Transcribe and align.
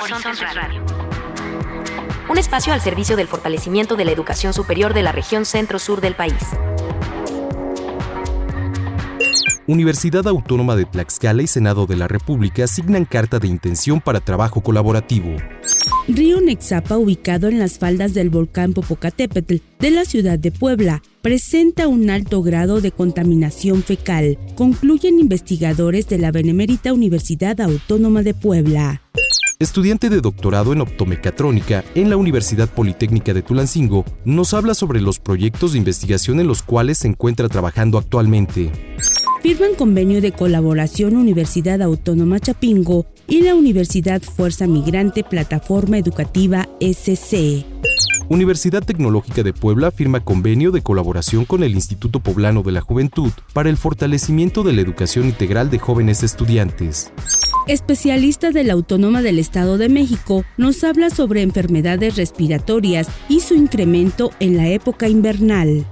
Horizontes 0.00 0.54
Radio. 0.54 0.82
Un 2.30 2.38
espacio 2.38 2.72
al 2.72 2.80
servicio 2.80 3.16
del 3.16 3.26
fortalecimiento 3.26 3.96
de 3.96 4.04
la 4.04 4.12
educación 4.12 4.52
superior 4.52 4.94
de 4.94 5.02
la 5.02 5.12
región 5.12 5.44
centro-sur 5.44 6.00
del 6.00 6.14
país. 6.14 6.34
Universidad 9.66 10.26
Autónoma 10.28 10.76
de 10.76 10.84
Tlaxcala 10.86 11.42
y 11.42 11.46
Senado 11.46 11.86
de 11.86 11.96
la 11.96 12.08
República 12.08 12.64
asignan 12.64 13.04
carta 13.04 13.38
de 13.38 13.48
intención 13.48 14.00
para 14.00 14.20
trabajo 14.20 14.62
colaborativo. 14.62 15.36
Río 16.06 16.40
Nexapa, 16.40 16.96
ubicado 16.96 17.48
en 17.48 17.58
las 17.58 17.78
faldas 17.78 18.14
del 18.14 18.30
volcán 18.30 18.72
Popocatépetl 18.72 19.56
de 19.78 19.90
la 19.90 20.04
ciudad 20.04 20.38
de 20.38 20.52
Puebla, 20.52 21.02
presenta 21.20 21.86
un 21.88 22.08
alto 22.08 22.42
grado 22.42 22.80
de 22.80 22.92
contaminación 22.92 23.82
fecal, 23.82 24.38
concluyen 24.54 25.18
investigadores 25.18 26.08
de 26.08 26.18
la 26.18 26.30
Benemérita 26.30 26.92
Universidad 26.92 27.60
Autónoma 27.60 28.22
de 28.22 28.32
Puebla. 28.32 29.02
Estudiante 29.60 30.08
de 30.08 30.20
doctorado 30.20 30.72
en 30.72 30.80
optomecatrónica 30.80 31.82
en 31.96 32.10
la 32.10 32.16
Universidad 32.16 32.68
Politécnica 32.68 33.34
de 33.34 33.42
Tulancingo, 33.42 34.04
nos 34.24 34.54
habla 34.54 34.72
sobre 34.72 35.00
los 35.00 35.18
proyectos 35.18 35.72
de 35.72 35.78
investigación 35.78 36.38
en 36.38 36.46
los 36.46 36.62
cuales 36.62 36.98
se 36.98 37.08
encuentra 37.08 37.48
trabajando 37.48 37.98
actualmente 37.98 38.70
firman 39.42 39.74
convenio 39.76 40.20
de 40.20 40.32
colaboración 40.32 41.16
Universidad 41.16 41.80
Autónoma 41.82 42.40
Chapingo 42.40 43.06
y 43.26 43.42
la 43.42 43.54
Universidad 43.54 44.20
Fuerza 44.22 44.66
Migrante 44.66 45.22
Plataforma 45.24 45.98
Educativa 45.98 46.68
SC. 46.80 47.64
Universidad 48.28 48.82
Tecnológica 48.82 49.42
de 49.42 49.54
Puebla 49.54 49.90
firma 49.90 50.20
convenio 50.20 50.70
de 50.70 50.82
colaboración 50.82 51.44
con 51.44 51.62
el 51.62 51.72
Instituto 51.72 52.20
Poblano 52.20 52.62
de 52.62 52.72
la 52.72 52.80
Juventud 52.80 53.30
para 53.54 53.70
el 53.70 53.76
fortalecimiento 53.76 54.62
de 54.62 54.72
la 54.74 54.82
educación 54.82 55.26
integral 55.26 55.70
de 55.70 55.78
jóvenes 55.78 56.22
estudiantes. 56.22 57.10
Especialista 57.68 58.50
de 58.50 58.64
la 58.64 58.72
Autónoma 58.72 59.20
del 59.20 59.38
Estado 59.38 59.76
de 59.76 59.90
México, 59.90 60.42
nos 60.56 60.82
habla 60.84 61.10
sobre 61.10 61.42
enfermedades 61.42 62.16
respiratorias 62.16 63.08
y 63.28 63.40
su 63.40 63.54
incremento 63.54 64.30
en 64.40 64.56
la 64.56 64.68
época 64.68 65.06
invernal. 65.06 65.86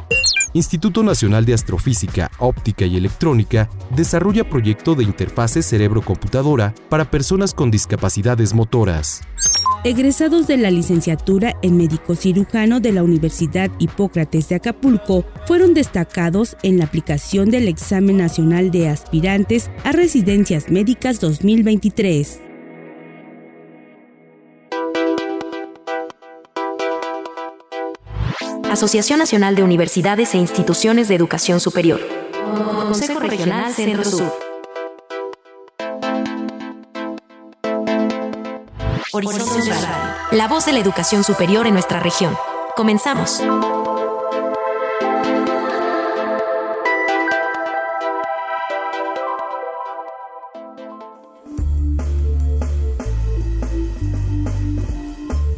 Instituto 0.54 1.02
Nacional 1.02 1.44
de 1.44 1.52
Astrofísica, 1.52 2.30
Óptica 2.38 2.86
y 2.86 2.96
Electrónica 2.96 3.68
desarrolla 3.94 4.48
proyecto 4.48 4.94
de 4.94 5.04
interfase 5.04 5.62
cerebro-computadora 5.62 6.74
para 6.88 7.10
personas 7.10 7.52
con 7.52 7.70
discapacidades 7.70 8.54
motoras. 8.54 9.20
Egresados 9.84 10.48
de 10.48 10.56
la 10.56 10.70
licenciatura 10.70 11.54
en 11.62 11.76
médico 11.76 12.16
cirujano 12.16 12.80
de 12.80 12.92
la 12.92 13.04
Universidad 13.04 13.70
Hipócrates 13.78 14.48
de 14.48 14.56
Acapulco 14.56 15.24
fueron 15.46 15.74
destacados 15.74 16.56
en 16.62 16.78
la 16.78 16.86
aplicación 16.86 17.50
del 17.50 17.68
Examen 17.68 18.16
Nacional 18.16 18.72
de 18.72 18.88
Aspirantes 18.88 19.70
a 19.84 19.92
Residencias 19.92 20.70
Médicas 20.70 21.20
2023. 21.20 22.40
Asociación 28.70 29.20
Nacional 29.20 29.54
de 29.54 29.62
Universidades 29.62 30.34
e 30.34 30.38
Instituciones 30.38 31.08
de 31.08 31.14
Educación 31.14 31.60
Superior. 31.60 32.00
Consejo 32.88 33.20
Regional 33.20 33.72
Centro 33.72 34.04
Sur. 34.04 34.45
Horizonte. 39.16 39.70
La 40.32 40.46
voz 40.46 40.66
de 40.66 40.72
la 40.72 40.80
educación 40.80 41.24
superior 41.24 41.66
en 41.66 41.72
nuestra 41.72 42.00
región. 42.00 42.36
Comenzamos. 42.76 43.42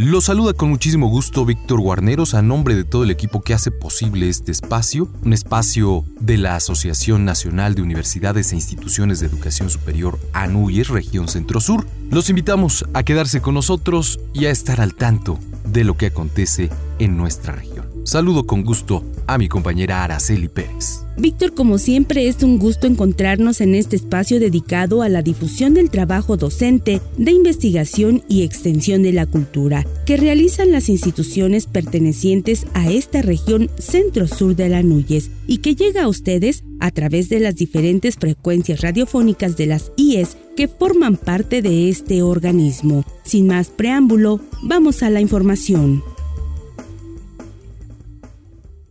Lo 0.08 0.22
saluda 0.22 0.54
con 0.54 0.70
muchísimo 0.70 1.08
gusto 1.08 1.44
Víctor 1.44 1.82
Guarneros 1.82 2.32
a 2.32 2.40
nombre 2.40 2.74
de 2.74 2.84
todo 2.84 3.04
el 3.04 3.10
equipo 3.10 3.42
que 3.42 3.52
hace 3.52 3.70
posible 3.70 4.30
este 4.30 4.52
espacio, 4.52 5.06
un 5.22 5.34
espacio 5.34 6.02
de 6.18 6.38
la 6.38 6.56
Asociación 6.56 7.26
Nacional 7.26 7.74
de 7.74 7.82
Universidades 7.82 8.50
e 8.50 8.54
Instituciones 8.54 9.20
de 9.20 9.26
Educación 9.26 9.68
Superior 9.68 10.18
ANUYES, 10.32 10.88
región 10.88 11.28
Centro-Sur. 11.28 11.86
Los 12.10 12.30
invitamos 12.30 12.86
a 12.94 13.02
quedarse 13.02 13.42
con 13.42 13.52
nosotros 13.52 14.18
y 14.32 14.46
a 14.46 14.50
estar 14.50 14.80
al 14.80 14.94
tanto 14.94 15.38
de 15.66 15.84
lo 15.84 15.98
que 15.98 16.06
acontece 16.06 16.70
en 16.98 17.18
nuestra 17.18 17.52
región. 17.52 17.86
Saludo 18.04 18.46
con 18.46 18.62
gusto 18.62 19.04
a 19.26 19.36
mi 19.36 19.50
compañera 19.50 20.04
Araceli 20.04 20.48
Pérez. 20.48 21.04
Víctor, 21.18 21.52
como 21.52 21.78
siempre, 21.78 22.28
es 22.28 22.44
un 22.44 22.58
gusto 22.58 22.86
encontrarnos 22.86 23.60
en 23.60 23.74
este 23.74 23.96
espacio 23.96 24.38
dedicado 24.38 25.02
a 25.02 25.08
la 25.08 25.20
difusión 25.20 25.74
del 25.74 25.90
trabajo 25.90 26.36
docente, 26.36 27.00
de 27.16 27.32
investigación 27.32 28.22
y 28.28 28.44
extensión 28.44 29.02
de 29.02 29.12
la 29.12 29.26
cultura 29.26 29.84
que 30.06 30.16
realizan 30.16 30.70
las 30.70 30.88
instituciones 30.88 31.66
pertenecientes 31.66 32.66
a 32.72 32.88
esta 32.88 33.20
región 33.20 33.68
centro-sur 33.78 34.54
de 34.54 34.68
la 34.68 34.84
Núñez 34.84 35.30
y 35.48 35.58
que 35.58 35.74
llega 35.74 36.04
a 36.04 36.08
ustedes 36.08 36.62
a 36.78 36.92
través 36.92 37.28
de 37.28 37.40
las 37.40 37.56
diferentes 37.56 38.14
frecuencias 38.14 38.80
radiofónicas 38.80 39.56
de 39.56 39.66
las 39.66 39.90
IES 39.96 40.36
que 40.56 40.68
forman 40.68 41.16
parte 41.16 41.62
de 41.62 41.88
este 41.88 42.22
organismo. 42.22 43.04
Sin 43.24 43.48
más 43.48 43.70
preámbulo, 43.70 44.40
vamos 44.62 45.02
a 45.02 45.10
la 45.10 45.20
información. 45.20 46.02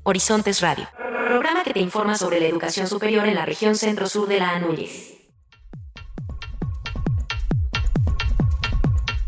Horizontes 0.03 0.61
Radio, 0.61 0.87
programa 1.27 1.63
que 1.63 1.73
te 1.73 1.81
informa 1.81 2.15
sobre 2.15 2.39
la 2.39 2.47
educación 2.47 2.87
superior 2.87 3.27
en 3.27 3.35
la 3.35 3.45
región 3.45 3.75
centro-sur 3.75 4.29
de 4.29 4.39
la 4.39 4.51
Anúñez. 4.51 5.13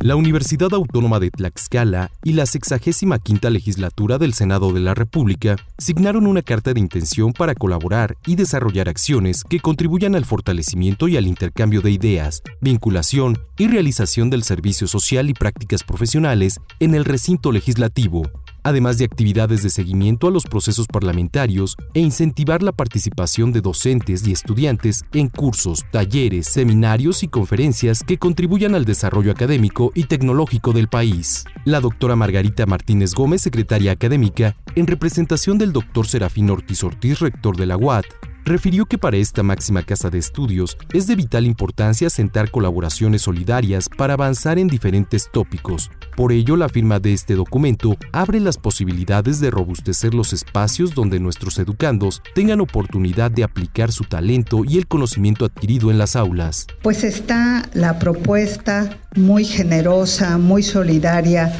La 0.01 0.15
Universidad 0.15 0.73
Autónoma 0.73 1.19
de 1.19 1.29
Tlaxcala 1.29 2.09
y 2.23 2.31
la 2.31 2.45
65 2.45 3.49
legislatura 3.49 4.17
del 4.17 4.33
Senado 4.33 4.71
de 4.71 4.79
la 4.79 4.93
República 4.93 5.57
signaron 5.77 6.25
una 6.25 6.41
carta 6.41 6.73
de 6.73 6.79
intención 6.79 7.33
para 7.33 7.53
colaborar 7.53 8.15
y 8.25 8.37
desarrollar 8.37 8.87
acciones 8.87 9.43
que 9.43 9.59
contribuyan 9.59 10.15
al 10.15 10.23
fortalecimiento 10.23 11.09
y 11.09 11.17
al 11.17 11.27
intercambio 11.27 11.81
de 11.81 11.91
ideas, 11.91 12.43
vinculación 12.61 13.37
y 13.57 13.67
realización 13.67 14.29
del 14.29 14.43
servicio 14.43 14.87
social 14.87 15.29
y 15.29 15.33
prácticas 15.33 15.83
profesionales 15.83 16.61
en 16.79 16.95
el 16.95 17.03
recinto 17.03 17.51
legislativo, 17.51 18.21
además 18.63 18.97
de 18.97 19.05
actividades 19.05 19.63
de 19.63 19.69
seguimiento 19.69 20.27
a 20.27 20.31
los 20.31 20.43
procesos 20.43 20.87
parlamentarios 20.87 21.77
e 21.93 21.99
incentivar 21.99 22.63
la 22.63 22.71
participación 22.71 23.51
de 23.51 23.61
docentes 23.61 24.27
y 24.27 24.31
estudiantes 24.31 25.03
en 25.13 25.29
cursos, 25.29 25.85
talleres, 25.91 26.47
seminarios 26.47 27.23
y 27.23 27.27
conferencias 27.27 28.03
que 28.03 28.17
contribuyan 28.17 28.75
al 28.75 28.85
desarrollo 28.85 29.31
académico 29.31 29.91
y 29.95 30.03
tecnológico 30.03 30.73
del 30.73 30.87
país. 30.87 31.45
La 31.65 31.79
doctora 31.81 32.15
Margarita 32.15 32.65
Martínez 32.65 33.13
Gómez, 33.13 33.41
secretaria 33.41 33.91
académica, 33.91 34.55
en 34.75 34.87
representación 34.87 35.57
del 35.57 35.73
doctor 35.73 36.07
Serafín 36.07 36.49
Ortiz 36.49 36.83
Ortiz, 36.83 37.19
rector 37.19 37.57
de 37.57 37.65
la 37.65 37.77
UAT, 37.77 38.05
refirió 38.49 38.87
que 38.87 38.97
para 38.97 39.17
esta 39.17 39.43
máxima 39.43 39.83
casa 39.83 40.09
de 40.09 40.17
estudios 40.17 40.75
es 40.91 41.05
de 41.07 41.15
vital 41.15 41.45
importancia 41.45 42.09
sentar 42.09 42.49
colaboraciones 42.49 43.21
solidarias 43.21 43.87
para 43.95 44.15
avanzar 44.15 44.57
en 44.57 44.67
diferentes 44.67 45.29
tópicos. 45.31 45.91
Por 46.17 46.31
ello, 46.31 46.57
la 46.57 46.67
firma 46.67 46.99
de 46.99 47.13
este 47.13 47.35
documento 47.35 47.95
abre 48.11 48.39
las 48.39 48.57
posibilidades 48.57 49.39
de 49.39 49.51
robustecer 49.51 50.15
los 50.15 50.33
espacios 50.33 50.95
donde 50.95 51.19
nuestros 51.19 51.59
educandos 51.59 52.23
tengan 52.33 52.59
oportunidad 52.59 53.29
de 53.29 53.43
aplicar 53.43 53.91
su 53.91 54.03
talento 54.03 54.63
y 54.67 54.77
el 54.77 54.87
conocimiento 54.87 55.45
adquirido 55.45 55.91
en 55.91 55.99
las 55.99 56.15
aulas. 56.15 56.65
Pues 56.81 57.03
está 57.03 57.69
la 57.73 57.99
propuesta 57.99 58.97
muy 59.15 59.45
generosa, 59.45 60.39
muy 60.39 60.63
solidaria 60.63 61.53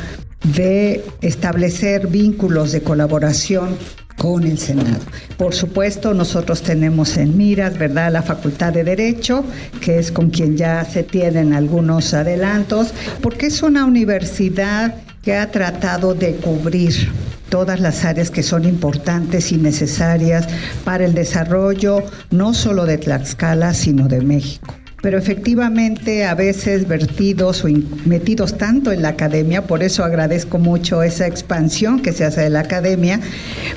de 0.44 1.06
establecer 1.22 2.08
vínculos 2.08 2.72
de 2.72 2.82
colaboración 2.82 3.78
con 4.20 4.44
el 4.44 4.60
Senado. 4.60 5.00
Por 5.38 5.56
supuesto, 5.56 6.14
nosotros 6.14 6.62
tenemos 6.62 7.18
en 7.18 7.36
miras, 7.36 7.80
¿verdad?, 7.80 8.12
la 8.12 8.22
Facultad 8.22 8.74
de 8.74 8.84
Derecho, 8.84 9.44
que 9.82 9.98
es 9.98 10.12
con 10.12 10.30
quien 10.30 10.58
ya 10.58 10.86
se 10.86 11.04
tienen 11.04 11.54
algunos 11.54 12.14
adelantos, 12.14 12.94
porque 13.22 13.48
es 13.48 13.64
una 13.64 13.86
universidad 13.86 14.96
que 15.24 15.36
ha 15.36 15.50
tratado 15.50 16.14
de 16.14 16.36
cubrir 16.36 17.12
todas 17.50 17.80
las 17.80 18.06
áreas 18.06 18.30
que 18.30 18.44
son 18.44 18.66
importantes 18.66 19.52
y 19.52 19.58
necesarias 19.58 20.48
para 20.84 21.06
el 21.06 21.14
desarrollo 21.14 22.04
no 22.30 22.54
solo 22.54 22.86
de 22.86 22.98
Tlaxcala, 22.98 23.74
sino 23.74 24.08
de 24.08 24.22
México 24.22 24.76
pero 25.02 25.18
efectivamente 25.18 26.26
a 26.26 26.36
veces 26.36 26.88
vertidos 26.88 27.64
o 27.64 27.68
metidos 28.06 28.58
tanto 28.58 28.92
en 28.92 29.02
la 29.02 29.10
academia, 29.10 29.66
por 29.66 29.84
eso 29.84 30.04
agradezco 30.04 30.60
mucho 30.60 31.04
esa 31.04 31.28
expansión 31.28 32.02
que 32.02 32.12
se 32.12 32.26
hace 32.26 32.42
de 32.42 32.50
la 32.50 32.62
academia, 32.62 33.20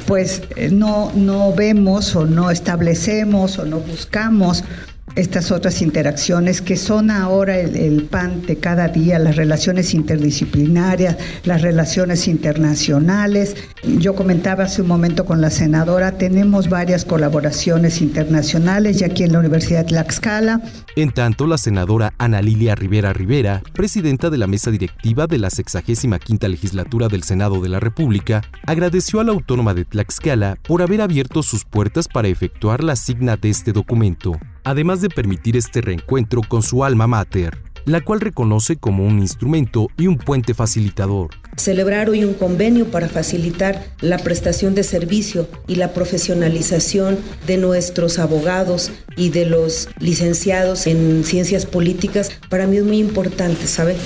pues 0.06 0.42
eh, 0.56 0.70
no, 0.70 1.12
no 1.14 1.52
vemos 1.52 2.16
o 2.16 2.26
no 2.26 2.50
establecemos 2.50 3.58
o 3.58 3.64
no 3.64 3.78
buscamos 3.78 4.64
estas 5.16 5.50
otras 5.50 5.82
interacciones 5.82 6.62
que 6.62 6.76
son 6.76 7.10
ahora 7.10 7.58
el, 7.58 8.04
pan 8.04 8.42
de 8.42 8.56
cada 8.56 8.88
día, 8.88 9.18
las 9.18 9.36
relaciones 9.36 9.94
interdisciplinarias, 9.94 11.16
las 11.44 11.62
relaciones 11.62 12.28
internacionales. 12.28 13.56
Yo 13.82 14.14
comentaba 14.14 14.64
hace 14.64 14.82
un 14.82 14.88
momento 14.88 15.24
con 15.24 15.40
la 15.40 15.50
senadora, 15.50 16.12
tenemos 16.12 16.68
varias 16.68 17.04
colaboraciones 17.04 18.00
internacionales 18.00 19.00
y 19.00 19.04
aquí 19.04 19.24
en 19.24 19.32
la 19.32 19.38
Universidad 19.38 19.80
de 19.80 19.88
Tlaxcala. 19.88 20.60
En 20.96 21.10
tanto, 21.10 21.46
la 21.46 21.58
senadora 21.58 22.14
Ana 22.18 22.42
Lilia 22.42 22.74
Rivera 22.74 23.12
Rivera, 23.12 23.62
presidenta 23.72 24.30
de 24.30 24.38
la 24.38 24.46
mesa 24.46 24.70
directiva 24.70 25.26
de 25.26 25.38
la 25.38 25.50
65 25.50 26.48
legislatura 26.48 27.08
del 27.08 27.22
Senado 27.22 27.60
de 27.60 27.68
la 27.68 27.80
República, 27.80 28.42
agradeció 28.66 29.20
a 29.20 29.24
la 29.24 29.32
autónoma 29.32 29.74
de 29.74 29.84
Tlaxcala 29.84 30.56
por 30.66 30.82
haber 30.82 31.00
abierto 31.00 31.42
sus 31.42 31.64
puertas 31.64 32.08
para 32.08 32.28
efectuar 32.28 32.82
la 32.82 32.96
signa 32.96 33.36
de 33.36 33.50
este 33.50 33.72
documento 33.72 34.38
además 34.64 35.00
de 35.00 35.08
permitir 35.08 35.56
este 35.56 35.80
reencuentro 35.80 36.40
con 36.46 36.62
su 36.62 36.84
alma 36.84 37.06
mater, 37.06 37.58
la 37.84 38.00
cual 38.00 38.20
reconoce 38.20 38.76
como 38.76 39.04
un 39.04 39.18
instrumento 39.18 39.88
y 39.98 40.06
un 40.06 40.16
puente 40.18 40.54
facilitador. 40.54 41.30
Celebrar 41.56 42.08
hoy 42.08 42.24
un 42.24 42.34
convenio 42.34 42.86
para 42.86 43.08
facilitar 43.08 43.84
la 44.00 44.18
prestación 44.18 44.74
de 44.74 44.84
servicio 44.84 45.48
y 45.66 45.74
la 45.74 45.92
profesionalización 45.92 47.18
de 47.46 47.58
nuestros 47.58 48.18
abogados 48.18 48.92
y 49.16 49.30
de 49.30 49.46
los 49.46 49.88
licenciados 49.98 50.86
en 50.86 51.24
ciencias 51.24 51.66
políticas, 51.66 52.30
para 52.48 52.66
mí 52.66 52.78
es 52.78 52.84
muy 52.84 52.98
importante, 52.98 53.66
¿sabe? 53.66 53.96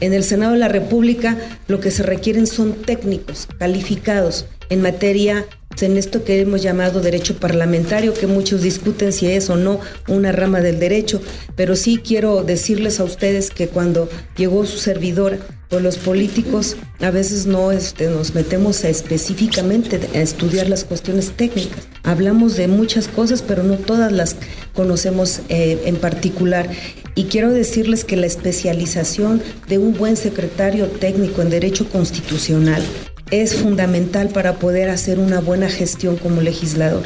En 0.00 0.12
el 0.12 0.24
Senado 0.24 0.52
de 0.52 0.58
la 0.58 0.68
República 0.68 1.36
lo 1.68 1.80
que 1.80 1.90
se 1.90 2.02
requieren 2.02 2.46
son 2.46 2.72
técnicos 2.72 3.48
calificados 3.58 4.46
en 4.70 4.82
materia 4.82 5.46
en 5.82 5.96
esto 5.96 6.24
que 6.24 6.40
hemos 6.40 6.62
llamado 6.62 7.00
derecho 7.00 7.36
parlamentario, 7.36 8.14
que 8.14 8.26
muchos 8.26 8.62
discuten 8.62 9.12
si 9.12 9.26
es 9.26 9.50
o 9.50 9.56
no 9.56 9.80
una 10.08 10.32
rama 10.32 10.60
del 10.60 10.78
derecho, 10.78 11.20
pero 11.56 11.76
sí 11.76 12.00
quiero 12.02 12.42
decirles 12.42 13.00
a 13.00 13.04
ustedes 13.04 13.50
que 13.50 13.68
cuando 13.68 14.08
llegó 14.36 14.66
su 14.66 14.78
servidora, 14.78 15.38
pues 15.68 15.82
los 15.82 15.96
políticos 15.98 16.76
a 17.00 17.10
veces 17.10 17.46
no 17.46 17.72
este, 17.72 18.08
nos 18.08 18.34
metemos 18.34 18.84
específicamente 18.84 20.00
a 20.14 20.20
estudiar 20.20 20.68
las 20.68 20.84
cuestiones 20.84 21.32
técnicas. 21.32 21.88
Hablamos 22.02 22.56
de 22.56 22.68
muchas 22.68 23.08
cosas, 23.08 23.42
pero 23.42 23.62
no 23.62 23.76
todas 23.76 24.12
las 24.12 24.36
conocemos 24.74 25.40
eh, 25.48 25.82
en 25.86 25.96
particular. 25.96 26.68
Y 27.14 27.24
quiero 27.24 27.50
decirles 27.50 28.04
que 28.04 28.16
la 28.16 28.26
especialización 28.26 29.42
de 29.68 29.78
un 29.78 29.94
buen 29.94 30.16
secretario 30.16 30.86
técnico 30.86 31.42
en 31.42 31.50
derecho 31.50 31.88
constitucional 31.88 32.82
es 33.42 33.56
fundamental 33.56 34.28
para 34.28 34.54
poder 34.54 34.90
hacer 34.90 35.18
una 35.18 35.40
buena 35.40 35.68
gestión 35.68 36.16
como 36.16 36.40
legislador. 36.40 37.02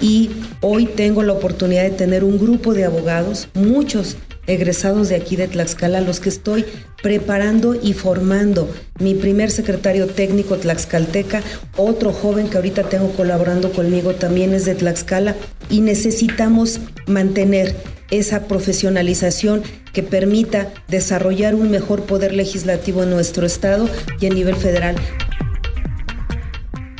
Y 0.00 0.30
hoy 0.60 0.86
tengo 0.86 1.22
la 1.22 1.34
oportunidad 1.34 1.82
de 1.82 1.90
tener 1.90 2.24
un 2.24 2.38
grupo 2.38 2.74
de 2.74 2.84
abogados, 2.84 3.48
muchos 3.54 4.16
egresados 4.46 5.08
de 5.08 5.16
aquí 5.16 5.36
de 5.36 5.46
Tlaxcala, 5.46 6.00
los 6.00 6.18
que 6.18 6.28
estoy 6.28 6.64
preparando 7.02 7.76
y 7.80 7.92
formando. 7.92 8.68
Mi 8.98 9.14
primer 9.14 9.50
secretario 9.50 10.06
técnico 10.06 10.56
tlaxcalteca, 10.56 11.42
otro 11.76 12.12
joven 12.12 12.48
que 12.48 12.56
ahorita 12.56 12.84
tengo 12.84 13.12
colaborando 13.12 13.70
conmigo 13.72 14.14
también 14.14 14.54
es 14.54 14.64
de 14.64 14.74
Tlaxcala 14.74 15.36
y 15.68 15.82
necesitamos 15.82 16.80
mantener 17.06 17.76
esa 18.10 18.48
profesionalización 18.48 19.62
que 19.92 20.02
permita 20.02 20.72
desarrollar 20.88 21.54
un 21.54 21.70
mejor 21.70 22.02
poder 22.02 22.34
legislativo 22.34 23.04
en 23.04 23.10
nuestro 23.10 23.46
estado 23.46 23.88
y 24.20 24.26
a 24.26 24.30
nivel 24.30 24.56
federal. 24.56 24.96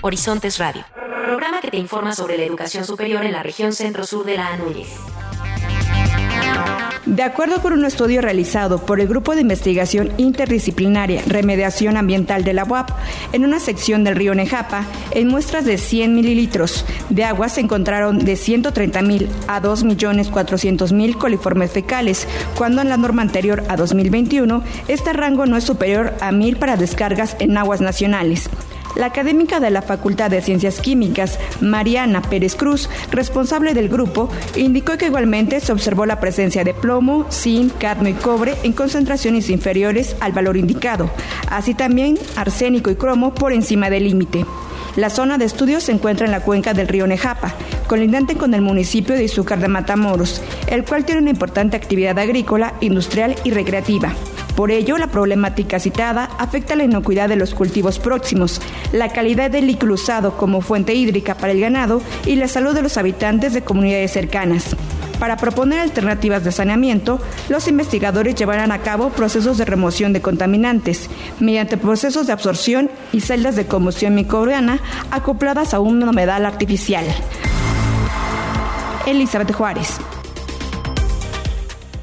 Horizontes 0.03 0.57
Radio, 0.57 0.83
programa 1.27 1.61
que 1.61 1.71
te 1.71 1.77
informa 1.77 2.15
sobre 2.15 2.39
la 2.39 2.45
educación 2.45 2.87
superior 2.87 3.23
en 3.25 3.33
la 3.33 3.43
región 3.43 3.75
centro-sur 3.75 4.25
de 4.25 4.37
la 4.37 4.57
Núñez. 4.57 4.89
De 7.05 7.23
acuerdo 7.23 7.61
con 7.61 7.75
un 7.75 7.85
estudio 7.85 8.23
realizado 8.23 8.79
por 8.79 9.01
el 9.01 9.09
Grupo 9.09 9.35
de 9.35 9.43
Investigación 9.43 10.11
Interdisciplinaria 10.17 11.23
Remediación 11.27 11.99
Ambiental 11.99 12.45
de 12.45 12.55
la 12.55 12.65
UAP, 12.65 12.91
en 13.33 13.45
una 13.45 13.61
sección 13.61 14.03
del 14.03 14.17
río 14.17 14.35
Nejapa, 14.35 14.87
en 15.11 15.29
muestras 15.29 15.67
de 15.67 15.77
100 15.77 16.15
mililitros 16.15 16.87
de 17.11 17.25
agua 17.25 17.51
se 17.51 17.61
encontraron 17.61 18.21
de 18.21 18.37
130 18.37 19.03
mil 19.03 19.29
a 19.49 19.61
2.400.000 19.61 21.19
coliformes 21.19 21.73
fecales, 21.73 22.27
cuando 22.55 22.81
en 22.81 22.89
la 22.89 22.97
norma 22.97 23.21
anterior 23.21 23.65
a 23.69 23.77
2021 23.77 24.63
este 24.89 25.13
rango 25.13 25.45
no 25.45 25.59
es 25.59 25.65
superior 25.65 26.15
a 26.21 26.31
1.000 26.31 26.59
para 26.59 26.77
descargas 26.77 27.37
en 27.39 27.59
aguas 27.59 27.83
nacionales. 27.83 28.49
La 28.97 29.07
académica 29.07 29.61
de 29.61 29.71
la 29.71 29.83
Facultad 29.83 30.31
de 30.31 30.43
Ciencias 30.43 30.81
Químicas, 30.81 31.39
Mariana 31.61 32.23
Pérez 32.23 32.57
Cruz, 32.57 32.91
responsable 33.11 33.73
del 33.73 33.89
grupo, 33.89 34.29
indicó 34.57 34.97
que 34.99 35.07
igualmente 35.07 35.61
se 35.61 35.73
observó 35.73 36.07
la 36.07 36.19
presencia 36.19 36.65
de 36.65 36.75
plomo, 36.75 37.27
zinc, 37.31 37.79
cadmio 37.79 38.11
y 38.11 38.15
cobre 38.15 38.57
en 38.65 38.73
concentraciones 38.73 39.49
inferiores 39.49 40.17
al 40.21 40.33
valor 40.33 40.57
indicado, 40.57 41.09
así 41.49 41.75
también 41.75 42.19
arsénico 42.37 42.91
y 42.91 42.97
cromo 42.97 43.33
por 43.33 43.53
encima 43.53 43.91
del 43.91 44.05
límite. 44.05 44.45
La 44.97 45.09
zona 45.09 45.39
de 45.39 45.45
estudio 45.45 45.81
se 45.81 45.93
encuentra 45.93 46.27
en 46.27 46.33
la 46.33 46.41
cuenca 46.41 46.75
del 46.75 46.89
río 46.89 47.07
Nejapa, 47.07 47.55
colindante 47.87 48.35
con 48.35 48.55
el 48.55 48.61
municipio 48.61 49.15
de 49.15 49.25
Izúcar 49.25 49.61
de 49.61 49.69
Matamoros, 49.69 50.43
el 50.67 50.85
cual 50.85 51.05
tiene 51.05 51.21
una 51.21 51.31
importante 51.31 51.77
actividad 51.77 52.19
agrícola, 52.19 52.75
industrial 52.81 53.37
y 53.45 53.53
recreativa. 53.53 54.13
Por 54.57 54.71
ello, 54.71 54.99
la 54.99 55.07
problemática 55.07 55.79
citada 55.79 56.31
afecta 56.39 56.77
la 56.77 56.85
inocuidad 56.85 57.29
de 57.29 57.37
los 57.37 57.55
cultivos 57.55 57.99
próximos, 57.99 58.61
la 58.93 59.09
calidad 59.09 59.51
del 59.51 59.71
usado 59.91 60.37
como 60.37 60.61
fuente 60.61 60.95
hídrica 60.95 61.35
para 61.35 61.53
el 61.53 61.61
ganado 61.61 62.03
y 62.27 62.37
la 62.37 62.49
salud 62.49 62.75
de 62.75 62.83
los 62.83 62.97
habitantes 62.99 63.55
de 63.55 63.63
comunidades 63.63 64.13
cercanas. 64.13 64.77
Para 65.19 65.37
proponer 65.37 65.81
alternativas 65.81 66.45
de 66.45 66.53
saneamiento, 66.53 67.21
los 67.51 67.69
investigadores 67.69 68.35
llevarán 68.35 68.73
a 68.73 68.79
cabo 68.79 69.11
procesos 69.11 69.59
de 69.59 69.67
remoción 69.67 70.15
de 70.15 70.23
contaminantes 70.23 71.11
mediante 71.41 71.77
procesos 71.77 72.27
de 72.27 72.33
absorción 72.33 72.91
y 73.13 73.21
celdas 73.21 73.55
de 73.55 73.67
combustión 73.67 74.15
microbiana 74.15 74.81
acopladas 75.11 75.75
a 75.75 75.81
un 75.81 76.03
humedal 76.03 76.47
artificial. 76.47 77.05
Elizabeth 79.07 79.53
Juárez 79.53 79.99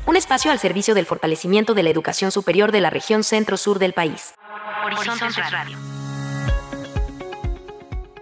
un 0.07 0.15
espacio 0.15 0.51
al 0.51 0.57
servicio 0.57 0.95
del 0.95 1.05
fortalecimiento 1.05 1.73
de 1.73 1.83
la 1.83 1.89
educación 1.89 2.31
superior 2.31 2.71
de 2.71 2.81
la 2.81 2.89
región 2.89 3.23
centro-sur 3.23 3.77
del 3.77 3.93
país. 3.93 4.33
Horizontes 4.85 5.35
Radio. 5.51 5.96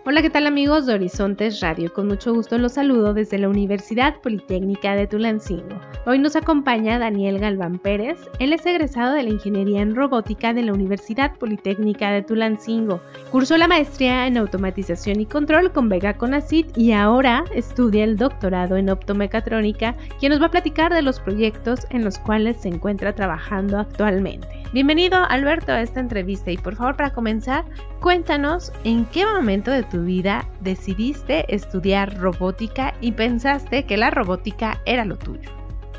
Hola, 0.08 0.22
¿qué 0.22 0.30
tal 0.30 0.46
amigos 0.46 0.86
de 0.86 0.94
Horizontes 0.94 1.62
Radio? 1.62 1.92
Con 1.92 2.08
mucho 2.08 2.32
gusto 2.32 2.60
los 2.60 2.74
saludo 2.74 3.16
desde 3.16 3.40
la 3.40 3.50
Universidad 3.50 4.22
Politécnica 4.22 4.96
de 4.96 5.08
Tulancingo. 5.08 5.82
Hoy 6.06 6.20
nos 6.20 6.36
acompaña 6.36 7.00
Daniel 7.00 7.40
Galván 7.40 7.80
Pérez. 7.80 8.20
Él 8.38 8.54
es 8.54 8.64
egresado 8.68 9.16
de 9.16 9.24
la 9.24 9.32
Ingeniería 9.32 9.82
en 9.82 9.96
Robótica 9.96 10.54
de 10.54 10.62
la 10.62 10.74
Universidad 10.74 11.36
Politécnica 11.40 12.12
de 12.12 12.22
Tulancingo. 12.22 13.02
Cursó 13.32 13.58
la 13.58 13.68
maestría 13.68 14.28
en 14.28 14.38
Automatización 14.38 15.22
y 15.22 15.26
Control 15.26 15.72
con 15.72 15.90
Vega 15.90 16.14
Conacit 16.14 16.78
y 16.78 16.92
ahora 16.92 17.44
estudia 17.56 18.04
el 18.04 18.16
doctorado 18.16 18.78
en 18.78 18.92
Optomecatrónica, 18.92 19.96
quien 20.20 20.34
nos 20.34 20.40
va 20.40 20.46
a 20.46 20.52
platicar 20.52 20.94
de 20.94 21.02
los 21.02 21.20
proyectos 21.20 21.80
en 21.90 22.06
los 22.06 22.20
cuales 22.20 22.58
se 22.58 22.68
encuentra 22.68 23.16
trabajando 23.16 23.80
actualmente. 23.80 24.48
Bienvenido 24.72 25.24
Alberto 25.30 25.72
a 25.72 25.82
esta 25.82 26.02
entrevista 26.02 26.52
y 26.52 26.58
por 26.58 26.76
favor 26.76 26.98
para 26.98 27.14
comenzar, 27.14 27.64
cuéntanos 28.06 28.72
en 28.84 29.06
qué 29.06 29.26
momento 29.26 29.72
de 29.72 29.82
tu 29.82 30.04
vida 30.04 30.48
decidiste 30.60 31.44
estudiar 31.52 32.16
robótica 32.20 32.94
y 33.02 33.14
pensaste 33.14 33.88
que 33.88 33.98
la 33.98 34.12
robótica 34.12 34.80
era 34.86 35.06
lo 35.06 35.18
tuyo. 35.18 35.50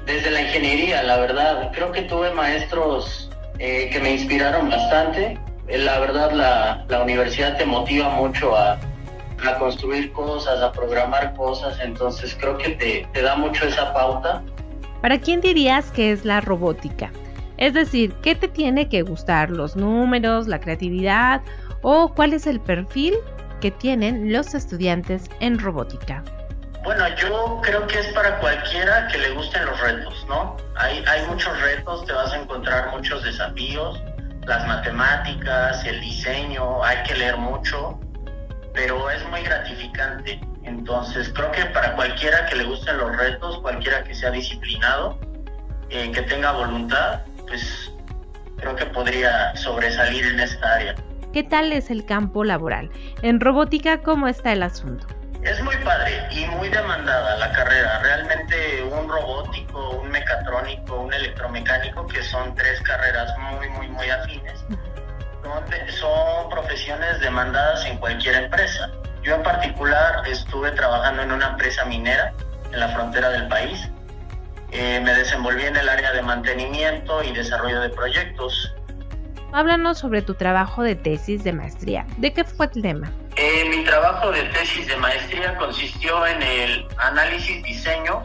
Desde 0.07 0.31
la 0.31 0.43
ingeniería, 0.43 1.03
la 1.03 1.17
verdad, 1.17 1.73
creo 1.75 1.91
que 1.91 2.03
tuve 2.03 2.33
maestros 2.33 3.29
eh, 3.59 3.91
que 3.91 3.99
me 3.99 4.13
inspiraron 4.13 4.71
bastante. 4.71 5.37
Eh, 5.67 5.79
la 5.79 5.99
verdad, 5.99 6.31
la, 6.89 7.03
universidad 7.03 7.59
te 7.59 7.67
motiva 7.67 8.09
mucho 8.11 8.55
a, 8.55 8.79
a, 9.45 9.59
construir 9.59 10.13
cosas, 10.13 10.63
a 10.63 10.71
programar 10.71 11.35
cosas, 11.35 11.77
entonces 11.83 12.37
creo 12.39 12.57
que 12.57 12.69
te, 12.69 13.09
te 13.13 13.21
da 13.21 13.35
mucho 13.35 13.67
esa 13.67 13.93
pauta. 13.93 14.45
¿Para 15.03 15.19
quién 15.19 15.41
dirías 15.41 15.91
que 15.91 16.13
es 16.13 16.25
la 16.25 16.41
robótica? 16.41 17.11
Es 17.57 17.75
decir, 17.75 18.13
¿qué 18.23 18.37
te 18.37 18.47
tiene 18.47 18.89
que 18.89 19.03
gustar? 19.03 19.51
¿Los 19.51 19.75
números, 19.77 20.47
la 20.47 20.61
creatividad 20.61 21.43
o 21.89 22.13
cuál 22.13 22.33
es 22.33 22.49
el 22.49 22.59
perfil 22.59 23.15
que 23.61 23.71
tienen 23.71 24.33
los 24.33 24.55
estudiantes 24.55 25.31
en 25.39 25.57
robótica? 25.57 26.25
Bueno, 26.83 27.07
yo 27.15 27.61
creo 27.63 27.87
que 27.87 28.01
es 28.01 28.09
para 28.09 28.41
cualquiera 28.41 29.07
que 29.07 29.19
le 29.19 29.31
gusten 29.31 29.65
los 29.65 29.81
retos, 29.81 30.27
¿no? 30.29 30.57
Hay, 30.75 31.05
hay 31.07 31.25
muchos 31.29 31.61
retos, 31.61 32.05
te 32.05 32.13
vas 32.13 32.33
a 32.33 32.39
encontrar 32.39 32.91
muchos 32.91 33.23
desafíos, 33.23 34.03
las 34.47 34.67
matemáticas, 34.67 35.85
el 35.85 36.01
diseño, 36.01 36.83
hay 36.83 37.05
que 37.05 37.15
leer 37.15 37.37
mucho, 37.37 38.01
pero 38.75 39.09
es 39.09 39.25
muy 39.29 39.43
gratificante. 39.43 40.41
Entonces, 40.65 41.31
creo 41.33 41.53
que 41.53 41.67
para 41.67 41.95
cualquiera 41.95 42.47
que 42.47 42.57
le 42.57 42.65
gusten 42.65 42.99
los 42.99 43.17
retos, 43.17 43.61
cualquiera 43.61 44.03
que 44.03 44.13
sea 44.13 44.33
disciplinado, 44.33 45.21
eh, 45.91 46.11
que 46.11 46.23
tenga 46.23 46.51
voluntad, 46.51 47.21
pues 47.47 47.93
creo 48.57 48.75
que 48.75 48.87
podría 48.87 49.55
sobresalir 49.55 50.27
en 50.27 50.41
esta 50.41 50.75
área. 50.75 50.97
¿Qué 51.37 51.45
tal 51.45 51.71
es 51.75 51.91
el 51.91 52.07
campo 52.07 52.45
laboral? 52.45 52.91
En 53.21 53.41
robótica, 53.41 54.01
¿cómo 54.01 54.27
está 54.27 54.55
el 54.55 54.63
asunto? 54.63 55.07
Es 55.43 55.63
muy 55.63 55.77
padre 55.85 56.27
y 56.31 56.47
muy 56.47 56.71
demandada 56.71 57.37
la 57.37 57.53
carrera. 57.53 57.99
Realmente 57.99 58.83
un 58.85 59.07
robótico, 59.07 60.01
un 60.01 60.09
mecatrónico, 60.09 60.99
un 60.99 61.13
electromecánico, 61.13 62.07
que 62.07 62.23
son 62.23 62.55
tres 62.55 62.81
carreras 62.81 63.31
muy, 63.39 63.69
muy, 63.69 63.87
muy 63.87 64.09
afines, 64.09 64.65
son, 66.01 66.49
profesiones 66.49 67.21
demandadas 67.21 67.85
en 67.85 67.99
cualquier 67.99 68.37
empresa. 68.37 68.91
Yo 69.23 69.35
en 69.35 69.43
particular 69.43 70.27
estuve 70.27 70.71
trabajando 70.71 71.21
en 71.21 71.33
una 71.33 71.49
empresa 71.49 71.85
minera 71.85 72.33
en 72.73 72.81
la 72.81 72.89
frontera 72.89 73.29
del 73.29 73.47
país. 73.49 73.87
Eh, 74.73 75.03
me 75.05 75.13
desenvolví 75.13 75.67
en 75.67 75.77
el 75.77 75.87
área 75.87 76.15
de 76.15 76.23
mantenimiento 76.23 77.23
y 77.23 77.33
desarrollo 77.35 77.83
de 77.83 77.91
proyectos. 77.91 78.73
Háblanos 79.57 79.97
sobre 79.97 80.21
tu 80.21 80.35
trabajo 80.35 80.83
de 80.83 80.97
tesis 80.97 81.43
de 81.43 81.51
maestría. 81.51 82.05
¿De 82.19 82.31
qué 82.31 82.45
fue 82.45 82.69
el 82.75 82.83
tema? 82.83 83.11
Eh, 83.37 83.65
mi 83.71 83.85
trabajo 83.85 84.31
de 84.31 84.43
tesis 84.51 84.87
de 84.87 84.95
maestría 84.99 85.57
consistió 85.57 86.27
en 86.27 86.43
el 86.43 86.87
análisis, 86.99 87.63
diseño, 87.63 88.23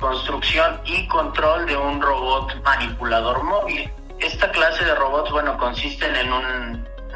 construcción 0.00 0.80
y 0.84 1.06
control 1.06 1.66
de 1.66 1.76
un 1.76 2.02
robot 2.02 2.60
manipulador 2.64 3.44
móvil. 3.44 3.88
Esta 4.18 4.50
clase 4.50 4.84
de 4.84 4.96
robots, 4.96 5.30
bueno, 5.30 5.56
consisten 5.58 6.12
en, 6.16 6.32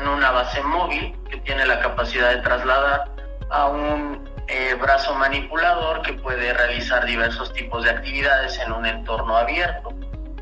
una 0.06 0.30
base 0.30 0.62
móvil 0.62 1.16
que 1.28 1.38
tiene 1.38 1.66
la 1.66 1.80
capacidad 1.80 2.36
de 2.36 2.42
trasladar 2.42 3.10
a 3.50 3.66
un 3.66 4.30
eh, 4.46 4.76
brazo 4.80 5.16
manipulador 5.16 6.02
que 6.02 6.12
puede 6.12 6.54
realizar 6.54 7.04
diversos 7.06 7.52
tipos 7.54 7.82
de 7.82 7.90
actividades 7.90 8.56
en 8.60 8.70
un 8.70 8.86
entorno 8.86 9.36
abierto. 9.36 9.97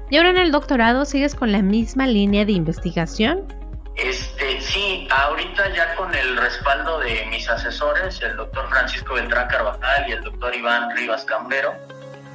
¿Y 0.08 0.18
ahora 0.18 0.30
en 0.30 0.38
el 0.38 0.52
doctorado 0.52 1.04
sigues 1.04 1.34
con 1.34 1.50
la 1.50 1.62
misma 1.62 2.06
línea 2.06 2.44
de 2.44 2.52
investigación? 2.52 3.44
Este, 3.96 4.60
sí, 4.60 5.08
ahorita 5.10 5.75
ya 5.75 5.94
con 5.96 6.14
el 6.14 6.36
respaldo 6.36 7.00
de 7.00 7.26
mis 7.30 7.48
asesores, 7.48 8.20
el 8.22 8.36
doctor 8.36 8.68
Francisco 8.68 9.14
Beltrán 9.14 9.48
Carvajal 9.48 10.08
y 10.08 10.12
el 10.12 10.22
doctor 10.22 10.54
Iván 10.54 10.94
Rivas 10.94 11.25
Cambero, 11.25 11.75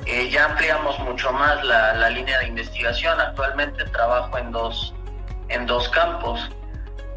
eh, 0.06 0.30
ya 0.30 0.46
ampliamos 0.46 0.98
mucho 1.00 1.32
más 1.32 1.64
la, 1.64 2.10
línea 2.10 2.40
de 2.40 2.48
investigación. 2.48 3.20
Actualmente 3.22 3.86
trabajo 3.86 4.38
en 4.38 4.52
dos, 4.52 4.94
en 5.50 5.66
dos 5.68 5.88
campos. 5.90 6.50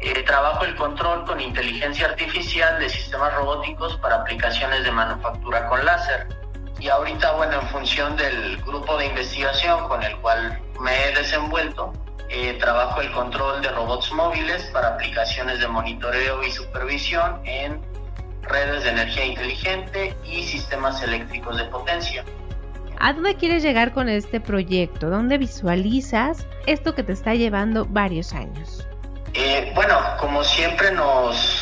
Eh, 0.01 0.23
trabajo 0.23 0.63
el 0.63 0.75
control 0.75 1.25
con 1.25 1.41
inteligencia 1.41 2.07
artificial 2.07 2.79
de 2.79 2.89
sistemas 2.89 3.33
robóticos 3.33 3.97
para 3.97 4.17
aplicaciones 4.17 4.83
de 4.83 4.91
manufactura 4.91 5.67
con 5.67 5.83
láser. 5.83 6.27
Y 6.85 6.89
ahorita, 6.89 7.31
bueno, 7.31 7.61
en 7.61 7.67
función 7.69 8.15
del 8.15 8.57
grupo 8.57 8.95
de 8.95 9.07
investigación 9.07 9.87
con 9.87 10.03
el 10.03 10.15
cual 10.17 10.61
me 10.79 10.91
he 10.91 11.15
desenvuelto, 11.15 11.91
eh, 12.29 12.55
trabajo 12.59 13.01
el 13.01 13.11
control 13.11 13.59
de 13.63 13.69
robots 13.69 14.11
móviles 14.11 14.65
para 14.65 14.89
aplicaciones 14.89 15.59
de 15.59 15.67
monitoreo 15.67 16.43
y 16.43 16.51
supervisión 16.51 17.41
en 17.43 17.81
redes 18.43 18.83
de 18.83 18.91
energía 18.91 19.25
inteligente 19.25 20.15
y 20.25 20.43
sistemas 20.43 21.01
eléctricos 21.01 21.57
de 21.57 21.63
potencia. 21.65 22.23
¿A 22.99 23.13
dónde 23.13 23.33
quieres 23.33 23.63
llegar 23.63 23.91
con 23.91 24.07
este 24.07 24.39
proyecto? 24.39 25.09
¿Dónde 25.09 25.39
visualizas 25.39 26.45
esto 26.67 26.93
que 26.93 27.01
te 27.01 27.13
está 27.13 27.33
llevando 27.33 27.87
varios 27.87 28.31
años? 28.31 28.87
Eh, 29.33 29.71
bueno, 29.73 29.97
como 30.19 30.43
siempre 30.43 30.91
nos, 30.91 31.54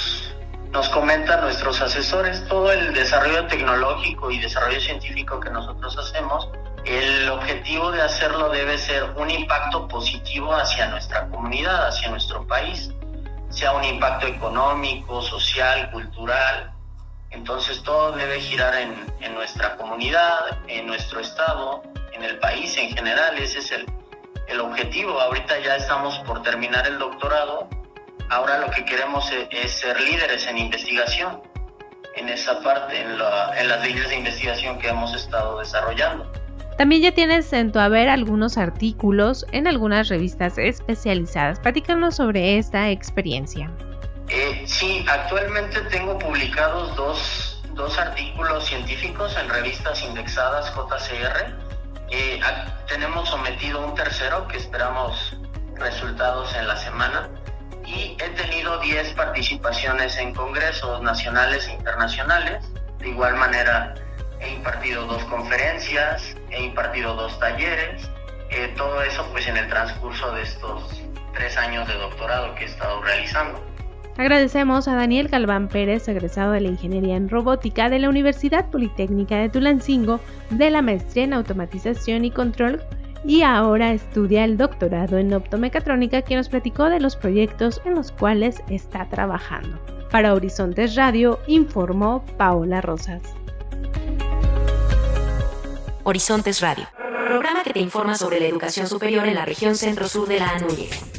nos 0.73 0.89
comentan 0.89 1.39
nuestros 1.41 1.81
asesores, 1.81 2.45
todo 2.49 2.71
el 2.71 2.93
desarrollo 2.93 3.47
tecnológico 3.47 4.29
y 4.29 4.39
desarrollo 4.39 4.81
científico 4.81 5.39
que 5.39 5.49
nosotros 5.49 5.97
hacemos 5.97 6.49
el 6.85 7.29
objetivo 7.29 7.91
de 7.91 8.01
hacerlo 8.01 8.49
debe 8.49 8.77
ser 8.77 9.03
un 9.15 9.29
impacto 9.29 9.87
positivo 9.87 10.53
hacia 10.53 10.87
nuestra 10.87 11.29
comunidad, 11.29 11.87
hacia 11.87 12.09
nuestro 12.09 12.45
país, 12.45 12.91
sea 13.49 13.71
un 13.71 13.85
impacto 13.85 14.27
económico, 14.27 15.21
social, 15.21 15.89
cultural. 15.91 16.73
Entonces 17.29 17.81
todo 17.83 18.11
debe 18.11 18.39
girar 18.41 18.75
en, 18.75 19.33
nuestra 19.33 19.77
comunidad, 19.77 20.59
en 20.67 20.85
nuestro 20.87 21.21
estado, 21.21 21.83
en 22.11 22.23
el 22.23 22.37
país 22.39 22.75
en 22.77 22.89
general. 22.89 23.37
Ese 23.37 23.59
es 23.59 23.71
el, 23.71 23.85
objetivo. 24.59 25.19
Ahorita 25.19 25.59
ya 25.59 25.77
estamos 25.77 26.19
por 26.19 26.43
terminar 26.43 26.85
el 26.85 26.99
doctorado. 26.99 27.67
Ahora 28.33 28.57
lo 28.57 28.71
que 28.71 28.83
queremos 28.83 29.31
es, 29.31 29.47
es 29.51 29.71
ser 29.73 30.01
líderes 30.01 30.47
en 30.47 30.57
investigación, 30.57 31.39
en 32.15 32.29
esa 32.29 32.59
parte, 32.61 32.99
en, 32.99 33.19
la, 33.19 33.53
en 33.55 33.67
las 33.67 33.85
líneas 33.85 34.09
de 34.09 34.15
investigación 34.15 34.79
que 34.79 34.87
hemos 34.89 35.13
estado 35.13 35.59
desarrollando. 35.59 36.31
También 36.75 37.03
ya 37.03 37.11
tienes 37.11 37.53
en 37.53 37.71
tu 37.71 37.77
haber 37.77 38.09
algunos 38.09 38.57
artículos 38.57 39.45
en 39.51 39.67
algunas 39.67 40.09
revistas 40.09 40.57
especializadas. 40.57 41.59
Platícanos 41.59 42.15
sobre 42.15 42.57
esta 42.57 42.89
experiencia. 42.89 43.69
Eh, 44.29 44.63
sí, 44.65 45.05
actualmente 45.07 45.81
tengo 45.91 46.17
publicados 46.17 46.95
dos, 46.95 47.61
dos, 47.75 47.99
artículos 47.99 48.65
científicos 48.65 49.37
en 49.39 49.47
revistas 49.47 50.01
indexadas 50.01 50.73
JCR. 50.73 51.55
Eh, 52.09 52.39
tenemos 52.87 53.29
sometido 53.29 53.85
un 53.85 53.93
tercero 53.93 54.47
que 54.47 54.57
esperamos 54.57 55.37
resultados 55.75 56.55
en 56.55 56.67
la 56.67 56.77
semana 56.77 57.29
y 57.95 58.17
he 58.19 58.29
tenido 58.31 58.79
10 58.79 59.13
participaciones 59.13 60.17
en 60.17 60.33
congresos 60.33 61.01
nacionales 61.01 61.67
e 61.67 61.73
internacionales. 61.73 62.65
De 62.99 63.09
igual 63.09 63.35
manera, 63.35 63.93
he 64.39 64.53
impartido 64.53 65.05
dos 65.05 65.23
conferencias, 65.25 66.35
he 66.49 66.63
impartido 66.63 67.15
dos 67.15 67.39
talleres, 67.39 68.09
eh, 68.49 68.73
todo 68.77 69.01
eso 69.03 69.27
pues 69.31 69.47
en 69.47 69.57
el 69.57 69.67
transcurso 69.69 70.31
de 70.33 70.43
estos 70.43 71.01
tres 71.33 71.57
años 71.57 71.87
de 71.87 71.95
doctorado 71.95 72.53
que 72.55 72.63
he 72.63 72.67
estado 72.67 73.01
realizando. 73.01 73.63
Agradecemos 74.17 74.87
a 74.87 74.95
Daniel 74.95 75.27
Galván 75.27 75.69
Pérez, 75.69 76.07
egresado 76.07 76.51
de 76.51 76.61
la 76.61 76.69
Ingeniería 76.69 77.15
en 77.15 77.29
Robótica 77.29 77.89
de 77.89 77.97
la 77.97 78.09
Universidad 78.09 78.69
Politécnica 78.69 79.37
de 79.37 79.49
Tulancingo, 79.49 80.19
de 80.51 80.69
la 80.69 80.83
maestría 80.83 81.23
en 81.23 81.33
Automatización 81.33 82.23
y 82.23 82.29
Control, 82.29 82.83
y 83.25 83.41
ahora 83.41 83.93
estudia 83.93 84.43
el 84.43 84.57
doctorado 84.57 85.17
en 85.17 85.33
Optomecatrónica, 85.33 86.21
que 86.21 86.35
nos 86.35 86.49
platicó 86.49 86.85
de 86.85 86.99
los 86.99 87.15
proyectos 87.15 87.81
en 87.85 87.95
los 87.95 88.11
cuales 88.11 88.61
está 88.69 89.07
trabajando. 89.09 89.79
Para 90.11 90.33
Horizontes 90.33 90.95
Radio, 90.95 91.39
informó 91.47 92.23
Paola 92.37 92.81
Rosas. 92.81 93.21
Horizontes 96.03 96.59
Radio, 96.61 96.85
programa 97.27 97.63
que 97.63 97.73
te 97.73 97.79
informa 97.79 98.15
sobre 98.15 98.39
la 98.39 98.47
educación 98.47 98.87
superior 98.87 99.25
en 99.25 99.35
la 99.35 99.45
región 99.45 99.75
centro-sur 99.75 100.27
de 100.27 100.39
la 100.39 100.59
Núñez. 100.59 101.12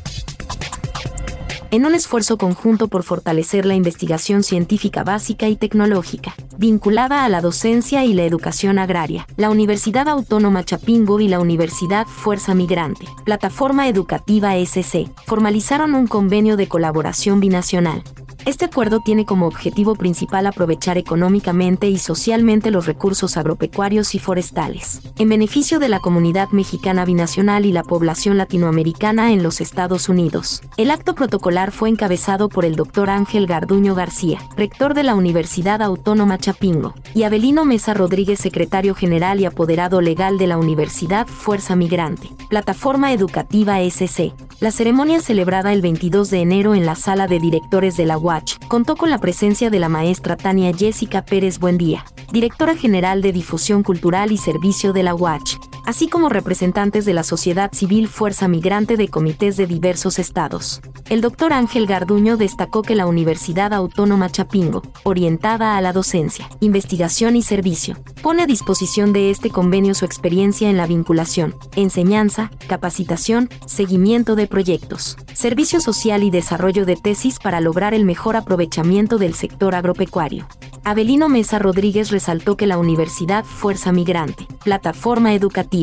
En 1.74 1.84
un 1.84 1.96
esfuerzo 1.96 2.38
conjunto 2.38 2.86
por 2.86 3.02
fortalecer 3.02 3.66
la 3.66 3.74
investigación 3.74 4.44
científica 4.44 5.02
básica 5.02 5.48
y 5.48 5.56
tecnológica, 5.56 6.36
vinculada 6.56 7.24
a 7.24 7.28
la 7.28 7.40
docencia 7.40 8.04
y 8.04 8.12
la 8.12 8.22
educación 8.22 8.78
agraria, 8.78 9.26
la 9.36 9.50
Universidad 9.50 10.08
Autónoma 10.08 10.62
Chapingo 10.62 11.18
y 11.18 11.26
la 11.26 11.40
Universidad 11.40 12.06
Fuerza 12.06 12.54
Migrante, 12.54 13.06
Plataforma 13.24 13.88
Educativa 13.88 14.54
SC, 14.56 15.10
formalizaron 15.26 15.96
un 15.96 16.06
convenio 16.06 16.56
de 16.56 16.68
colaboración 16.68 17.40
binacional, 17.40 18.04
este 18.46 18.66
acuerdo 18.66 19.00
tiene 19.00 19.24
como 19.24 19.46
objetivo 19.46 19.94
principal 19.94 20.46
aprovechar 20.46 20.98
económicamente 20.98 21.88
y 21.88 21.96
socialmente 21.96 22.70
los 22.70 22.84
recursos 22.84 23.38
agropecuarios 23.38 24.14
y 24.14 24.18
forestales, 24.18 25.00
en 25.18 25.30
beneficio 25.30 25.78
de 25.78 25.88
la 25.88 25.98
comunidad 25.98 26.50
mexicana 26.50 27.06
binacional 27.06 27.64
y 27.64 27.72
la 27.72 27.82
población 27.82 28.36
latinoamericana 28.36 29.32
en 29.32 29.42
los 29.42 29.62
Estados 29.62 30.10
Unidos. 30.10 30.60
El 30.76 30.90
acto 30.90 31.14
protocolar 31.14 31.72
fue 31.72 31.88
encabezado 31.88 32.50
por 32.50 32.66
el 32.66 32.76
doctor 32.76 33.08
Ángel 33.08 33.46
Garduño 33.46 33.94
García, 33.94 34.40
rector 34.58 34.92
de 34.92 35.04
la 35.04 35.14
Universidad 35.14 35.80
Autónoma 35.80 36.36
Chapingo, 36.36 36.92
y 37.14 37.22
Abelino 37.22 37.64
Mesa 37.64 37.94
Rodríguez, 37.94 38.40
secretario 38.40 38.94
general 38.94 39.40
y 39.40 39.46
apoderado 39.46 40.02
legal 40.02 40.36
de 40.36 40.48
la 40.48 40.58
Universidad 40.58 41.26
Fuerza 41.26 41.76
Migrante, 41.76 42.28
Plataforma 42.50 43.14
Educativa 43.14 43.80
SC. 43.80 44.34
La 44.60 44.70
ceremonia 44.70 45.20
celebrada 45.20 45.72
el 45.72 45.80
22 45.80 46.30
de 46.30 46.40
enero 46.40 46.74
en 46.74 46.84
la 46.84 46.94
sala 46.94 47.26
de 47.26 47.40
directores 47.40 47.96
de 47.96 48.04
la 48.04 48.18
UAS 48.18 48.33
contó 48.68 48.96
con 48.96 49.10
la 49.10 49.18
presencia 49.18 49.70
de 49.70 49.78
la 49.78 49.88
maestra 49.88 50.36
Tania 50.36 50.72
Jessica 50.76 51.24
Pérez 51.24 51.58
Buendía, 51.58 52.04
directora 52.32 52.76
general 52.76 53.22
de 53.22 53.32
Difusión 53.32 53.82
Cultural 53.82 54.32
y 54.32 54.38
Servicio 54.38 54.92
de 54.92 55.02
la 55.02 55.14
UACH, 55.14 55.58
así 55.84 56.08
como 56.08 56.28
representantes 56.28 57.04
de 57.04 57.14
la 57.14 57.22
sociedad 57.22 57.72
civil 57.72 58.08
Fuerza 58.08 58.48
Migrante 58.48 58.96
de 58.96 59.08
comités 59.08 59.56
de 59.56 59.66
diversos 59.66 60.18
estados. 60.18 60.80
El 61.08 61.20
doctor 61.20 61.52
Ángel 61.52 61.86
Garduño 61.86 62.36
destacó 62.36 62.82
que 62.82 62.94
la 62.94 63.06
Universidad 63.06 63.72
Autónoma 63.72 64.30
Chapingo, 64.30 64.82
orientada 65.02 65.76
a 65.76 65.80
la 65.80 65.92
docencia, 65.92 66.48
investigación 66.60 67.36
y 67.36 67.42
servicio, 67.42 67.96
pone 68.22 68.42
a 68.42 68.46
disposición 68.46 69.12
de 69.12 69.30
este 69.30 69.50
convenio 69.50 69.94
su 69.94 70.04
experiencia 70.04 70.70
en 70.70 70.76
la 70.76 70.86
vinculación, 70.86 71.54
enseñanza, 71.76 72.50
capacitación, 72.68 73.50
seguimiento 73.66 74.34
de 74.36 74.46
proyectos, 74.46 75.16
servicio 75.34 75.80
social 75.80 76.22
y 76.22 76.30
desarrollo 76.30 76.86
de 76.86 76.96
tesis 76.96 77.38
para 77.38 77.60
lograr 77.60 77.92
el 77.92 78.04
mejor 78.04 78.36
aprovechamiento 78.36 79.18
del 79.18 79.34
sector 79.34 79.74
agropecuario. 79.74 80.46
Abelino 80.86 81.30
Mesa 81.30 81.58
Rodríguez 81.58 82.10
resaltó 82.10 82.58
que 82.58 82.66
la 82.66 82.76
Universidad 82.76 83.44
Fuerza 83.44 83.90
Migrante, 83.90 84.46
plataforma 84.64 85.32
educativa, 85.32 85.73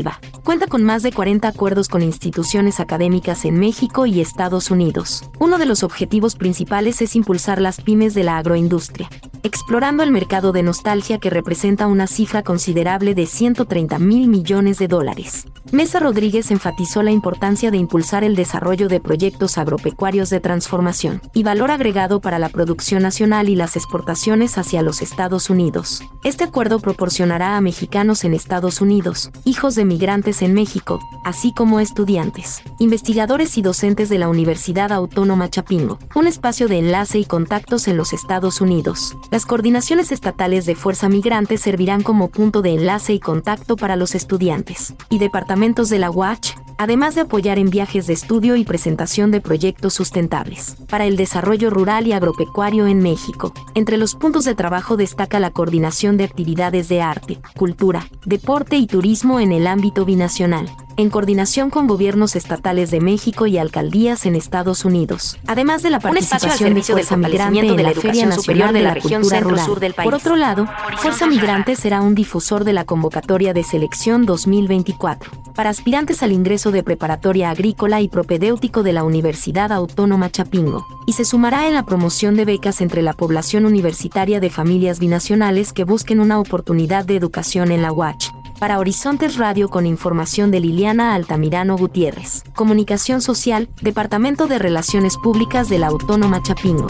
cuenta 0.43 0.67
con 0.67 0.83
más 0.83 1.03
de 1.03 1.11
40 1.11 1.47
acuerdos 1.47 1.89
con 1.89 2.01
instituciones 2.01 2.79
académicas 2.79 3.43
en 3.45 3.59
México 3.59 4.05
y 4.05 4.21
Estados 4.21 4.71
Unidos. 4.71 5.29
Uno 5.39 5.57
de 5.57 5.65
los 5.65 5.83
objetivos 5.83 6.35
principales 6.35 7.01
es 7.01 7.15
impulsar 7.15 7.59
las 7.59 7.81
pymes 7.81 8.13
de 8.13 8.23
la 8.23 8.37
agroindustria, 8.37 9.09
explorando 9.43 10.03
el 10.03 10.11
mercado 10.11 10.51
de 10.51 10.63
nostalgia 10.63 11.17
que 11.17 11.29
representa 11.29 11.87
una 11.87 12.07
cifra 12.07 12.41
considerable 12.43 13.15
de 13.15 13.25
130 13.25 13.99
mil 13.99 14.27
millones 14.27 14.77
de 14.77 14.87
dólares. 14.87 15.45
Mesa 15.71 15.99
Rodríguez 15.99 16.51
enfatizó 16.51 17.03
la 17.03 17.11
importancia 17.11 17.71
de 17.71 17.77
impulsar 17.77 18.23
el 18.23 18.35
desarrollo 18.35 18.87
de 18.87 18.99
proyectos 18.99 19.57
agropecuarios 19.57 20.29
de 20.29 20.39
transformación 20.39 21.21
y 21.33 21.43
valor 21.43 21.71
agregado 21.71 22.19
para 22.19 22.39
la 22.39 22.49
producción 22.49 23.03
nacional 23.03 23.47
y 23.47 23.55
las 23.55 23.75
exportaciones 23.75 24.57
hacia 24.57 24.81
los 24.81 25.01
Estados 25.01 25.49
Unidos. 25.49 26.01
Este 26.23 26.43
acuerdo 26.43 26.79
proporcionará 26.79 27.57
a 27.57 27.61
mexicanos 27.61 28.23
en 28.23 28.33
Estados 28.33 28.81
Unidos, 28.81 29.31
hijos 29.45 29.75
de 29.75 29.80
migrantes 29.85 30.41
en 30.41 30.53
México, 30.53 30.99
así 31.23 31.53
como 31.53 31.79
estudiantes, 31.79 32.61
investigadores 32.79 33.57
y 33.57 33.61
docentes 33.61 34.09
de 34.09 34.17
la 34.17 34.29
Universidad 34.29 34.91
Autónoma 34.91 35.49
Chapingo, 35.49 35.99
un 36.15 36.27
espacio 36.27 36.67
de 36.67 36.79
enlace 36.79 37.19
y 37.19 37.25
contactos 37.25 37.87
en 37.87 37.97
los 37.97 38.13
Estados 38.13 38.61
Unidos. 38.61 39.15
Las 39.31 39.45
coordinaciones 39.45 40.11
estatales 40.11 40.65
de 40.65 40.75
Fuerza 40.75 41.09
Migrante 41.09 41.57
servirán 41.57 42.03
como 42.03 42.29
punto 42.29 42.61
de 42.61 42.73
enlace 42.73 43.13
y 43.13 43.19
contacto 43.19 43.75
para 43.75 43.95
los 43.95 44.15
estudiantes 44.15 44.93
y 45.09 45.19
departamentos 45.19 45.89
de 45.89 45.99
la 45.99 46.11
UACH, 46.11 46.55
además 46.81 47.13
de 47.13 47.21
apoyar 47.21 47.59
en 47.59 47.69
viajes 47.69 48.07
de 48.07 48.13
estudio 48.13 48.55
y 48.55 48.63
presentación 48.63 49.29
de 49.29 49.39
proyectos 49.39 49.93
sustentables 49.93 50.77
para 50.89 51.05
el 51.05 51.15
desarrollo 51.15 51.69
rural 51.69 52.07
y 52.07 52.13
agropecuario 52.13 52.87
en 52.87 53.03
México. 53.03 53.53
Entre 53.75 53.97
los 53.97 54.15
puntos 54.15 54.45
de 54.45 54.55
trabajo 54.55 54.97
destaca 54.97 55.39
la 55.39 55.51
coordinación 55.51 56.17
de 56.17 56.23
actividades 56.23 56.89
de 56.89 57.03
arte, 57.03 57.37
cultura, 57.55 58.07
deporte 58.25 58.77
y 58.77 58.87
turismo 58.87 59.39
en 59.39 59.51
el 59.51 59.67
ámbito 59.67 60.05
binacional, 60.05 60.75
en 60.97 61.11
coordinación 61.11 61.69
con 61.69 61.85
gobiernos 61.85 62.35
estatales 62.35 62.89
de 62.89 62.99
México 62.99 63.45
y 63.45 63.59
alcaldías 63.59 64.25
en 64.25 64.35
Estados 64.35 64.83
Unidos, 64.83 65.37
además 65.45 65.83
de 65.83 65.91
la 65.91 65.99
participación 65.99 66.73
de 66.73 66.81
Fuerza 66.81 67.15
Migrante 67.15 67.59
en 67.59 67.83
la 67.83 67.91
Feria 67.91 68.25
Nacional 68.25 68.73
de 68.73 68.81
la 68.81 68.93
Región 68.95 69.23
Centro-Sur 69.23 69.79
del 69.79 69.93
país. 69.93 70.05
Por 70.05 70.15
otro 70.15 70.35
lado, 70.35 70.67
Fuerza 70.97 71.27
Migrante 71.27 71.75
será 71.75 72.01
un 72.01 72.15
difusor 72.15 72.63
de 72.63 72.73
la 72.73 72.85
convocatoria 72.85 73.53
de 73.53 73.63
selección 73.63 74.25
2024 74.25 75.31
para 75.53 75.69
aspirantes 75.69 76.23
al 76.23 76.31
ingreso 76.31 76.70
de 76.71 76.83
preparatoria 76.83 77.49
agrícola 77.49 78.01
y 78.01 78.07
propedéutico 78.07 78.83
de 78.83 78.93
la 78.93 79.03
Universidad 79.03 79.71
Autónoma 79.71 80.31
Chapingo, 80.31 80.85
y 81.05 81.13
se 81.13 81.25
sumará 81.25 81.67
en 81.67 81.73
la 81.73 81.85
promoción 81.85 82.35
de 82.35 82.45
becas 82.45 82.81
entre 82.81 83.01
la 83.01 83.13
población 83.13 83.65
universitaria 83.65 84.39
de 84.39 84.49
familias 84.49 84.99
binacionales 84.99 85.73
que 85.73 85.83
busquen 85.83 86.19
una 86.19 86.39
oportunidad 86.39 87.05
de 87.05 87.15
educación 87.15 87.71
en 87.71 87.81
la 87.81 87.91
UACH 87.91 88.31
para 88.61 88.77
Horizontes 88.77 89.37
Radio 89.37 89.69
con 89.69 89.87
información 89.87 90.51
de 90.51 90.59
Liliana 90.59 91.15
Altamirano 91.15 91.75
Gutiérrez. 91.77 92.43
Comunicación 92.53 93.19
Social, 93.19 93.69
Departamento 93.81 94.45
de 94.45 94.59
Relaciones 94.59 95.17
Públicas 95.17 95.67
de 95.67 95.79
la 95.79 95.87
Autónoma 95.87 96.43
Chapingo. 96.43 96.85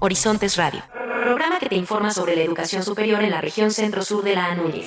Horizontes 0.00 0.56
Radio. 0.56 0.82
Programa 1.22 1.60
que 1.60 1.68
te 1.68 1.76
informa 1.76 2.10
sobre 2.10 2.34
la 2.34 2.42
educación 2.42 2.82
superior 2.82 3.22
en 3.22 3.30
la 3.30 3.40
región 3.40 3.70
centro-sur 3.70 4.24
de 4.24 4.34
la 4.34 4.46
Anúñez. 4.46 4.86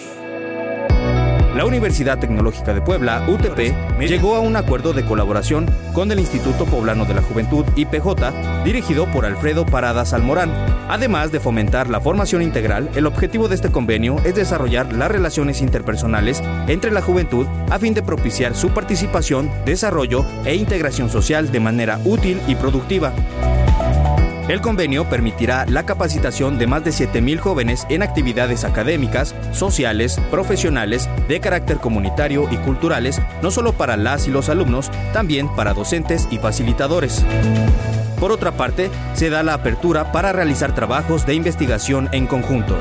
La 1.56 1.66
Universidad 1.66 2.18
Tecnológica 2.18 2.74
de 2.74 2.82
Puebla, 2.82 3.26
UTP, 3.28 4.00
llegó 4.00 4.36
a 4.36 4.40
un 4.40 4.56
acuerdo 4.56 4.94
de 4.94 5.04
colaboración 5.04 5.66
con 5.94 6.10
el 6.10 6.20
Instituto 6.20 6.66
Poblano 6.66 7.04
de 7.04 7.14
la 7.14 7.22
Juventud, 7.22 7.66
IPJ, 7.76 8.64
dirigido 8.64 9.06
por 9.08 9.26
Alfredo 9.26 9.66
Paradas 9.66 10.14
Almorán. 10.14 10.50
Además 10.88 11.34
de 11.34 11.42
fomentar 11.42 11.90
la 11.90 12.00
formación 12.00 12.42
integral, 12.42 12.90
el 12.96 13.06
objetivo 13.06 13.50
de 13.50 13.56
este 13.56 13.70
convenio 13.70 14.16
es 14.24 14.34
desarrollar 14.34 14.94
las 14.94 15.12
relaciones 15.12 15.62
interpersonales 15.62 16.42
entre 16.68 16.92
la 16.92 17.02
juventud 17.02 17.46
a 17.70 17.80
fin 17.80 17.94
de 17.94 18.02
propiciar 18.02 18.56
su 18.56 18.70
participación, 18.70 19.52
desarrollo 19.66 20.26
e 20.46 20.56
integración 20.56 21.10
social 21.10 21.52
de 21.52 21.60
manera 21.60 22.00
útil 22.06 22.40
y 22.48 22.56
productiva. 22.56 23.12
El 24.52 24.60
convenio 24.60 25.06
permitirá 25.06 25.66
la 25.66 25.86
capacitación 25.86 26.58
de 26.60 26.68
más 26.68 26.84
de 26.84 26.92
7.000 26.92 27.40
jóvenes 27.40 27.86
en 27.88 28.04
actividades 28.04 28.66
académicas, 28.66 29.34
sociales, 29.54 30.20
profesionales, 30.30 31.10
de 31.30 31.40
carácter 31.40 31.78
comunitario 31.78 32.50
y 32.52 32.58
culturales, 32.58 33.22
no 33.42 33.50
solo 33.50 33.72
para 33.72 33.96
las 33.96 34.28
y 34.28 34.30
los 34.30 34.50
alumnos, 34.50 34.92
también 35.14 35.48
para 35.56 35.74
docentes 35.74 36.28
y 36.32 36.38
facilitadores. 36.38 37.24
Por 38.20 38.34
otra 38.34 38.52
parte, 38.52 38.92
se 39.14 39.30
da 39.30 39.42
la 39.42 39.54
apertura 39.54 40.12
para 40.12 40.34
realizar 40.34 40.76
trabajos 40.76 41.26
de 41.26 41.34
investigación 41.34 42.10
en 42.12 42.28
conjunto. 42.28 42.78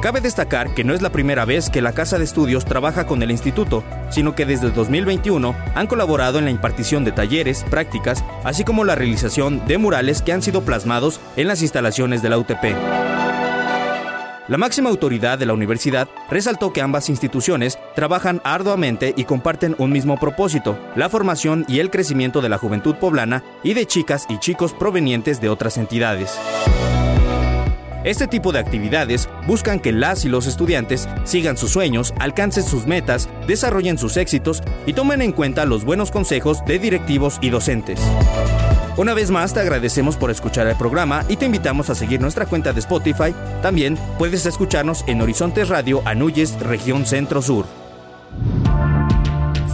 Cabe 0.00 0.22
destacar 0.22 0.72
que 0.72 0.82
no 0.82 0.94
es 0.94 1.02
la 1.02 1.12
primera 1.12 1.44
vez 1.44 1.68
que 1.68 1.82
la 1.82 1.92
Casa 1.92 2.16
de 2.16 2.24
Estudios 2.24 2.64
trabaja 2.64 3.06
con 3.06 3.22
el 3.22 3.30
instituto, 3.30 3.84
sino 4.08 4.34
que 4.34 4.46
desde 4.46 4.70
2021 4.70 5.54
han 5.74 5.86
colaborado 5.86 6.38
en 6.38 6.46
la 6.46 6.50
impartición 6.50 7.04
de 7.04 7.12
talleres, 7.12 7.64
prácticas, 7.64 8.24
así 8.42 8.64
como 8.64 8.84
la 8.84 8.94
realización 8.94 9.66
de 9.66 9.76
murales 9.76 10.22
que 10.22 10.32
han 10.32 10.40
sido 10.40 10.62
plasmados 10.62 11.20
en 11.36 11.48
las 11.48 11.60
instalaciones 11.60 12.22
de 12.22 12.30
la 12.30 12.38
UTP. 12.38 12.64
La 14.48 14.56
máxima 14.56 14.88
autoridad 14.88 15.38
de 15.38 15.44
la 15.44 15.52
universidad 15.52 16.08
resaltó 16.30 16.72
que 16.72 16.80
ambas 16.80 17.10
instituciones 17.10 17.78
trabajan 17.94 18.40
arduamente 18.42 19.12
y 19.16 19.24
comparten 19.24 19.76
un 19.78 19.92
mismo 19.92 20.18
propósito, 20.18 20.78
la 20.96 21.10
formación 21.10 21.66
y 21.68 21.78
el 21.80 21.90
crecimiento 21.90 22.40
de 22.40 22.48
la 22.48 22.56
juventud 22.56 22.94
poblana 22.96 23.44
y 23.62 23.74
de 23.74 23.86
chicas 23.86 24.24
y 24.30 24.38
chicos 24.38 24.72
provenientes 24.72 25.42
de 25.42 25.50
otras 25.50 25.76
entidades. 25.76 26.38
Este 28.02 28.26
tipo 28.26 28.50
de 28.50 28.58
actividades 28.58 29.28
buscan 29.46 29.78
que 29.78 29.92
las 29.92 30.24
y 30.24 30.30
los 30.30 30.46
estudiantes 30.46 31.06
sigan 31.24 31.58
sus 31.58 31.70
sueños, 31.70 32.14
alcancen 32.18 32.64
sus 32.64 32.86
metas, 32.86 33.28
desarrollen 33.46 33.98
sus 33.98 34.16
éxitos 34.16 34.62
y 34.86 34.94
tomen 34.94 35.20
en 35.20 35.32
cuenta 35.32 35.66
los 35.66 35.84
buenos 35.84 36.10
consejos 36.10 36.64
de 36.64 36.78
directivos 36.78 37.38
y 37.42 37.50
docentes. 37.50 38.00
Una 38.96 39.12
vez 39.12 39.30
más 39.30 39.52
te 39.52 39.60
agradecemos 39.60 40.16
por 40.16 40.30
escuchar 40.30 40.66
el 40.66 40.76
programa 40.76 41.24
y 41.28 41.36
te 41.36 41.44
invitamos 41.44 41.90
a 41.90 41.94
seguir 41.94 42.20
nuestra 42.20 42.46
cuenta 42.46 42.72
de 42.72 42.80
Spotify. 42.80 43.34
También 43.60 43.98
puedes 44.18 44.46
escucharnos 44.46 45.04
en 45.06 45.20
Horizontes 45.20 45.68
Radio 45.68 46.02
Anuyes, 46.06 46.58
región 46.58 47.04
Centro 47.04 47.42
Sur. 47.42 47.66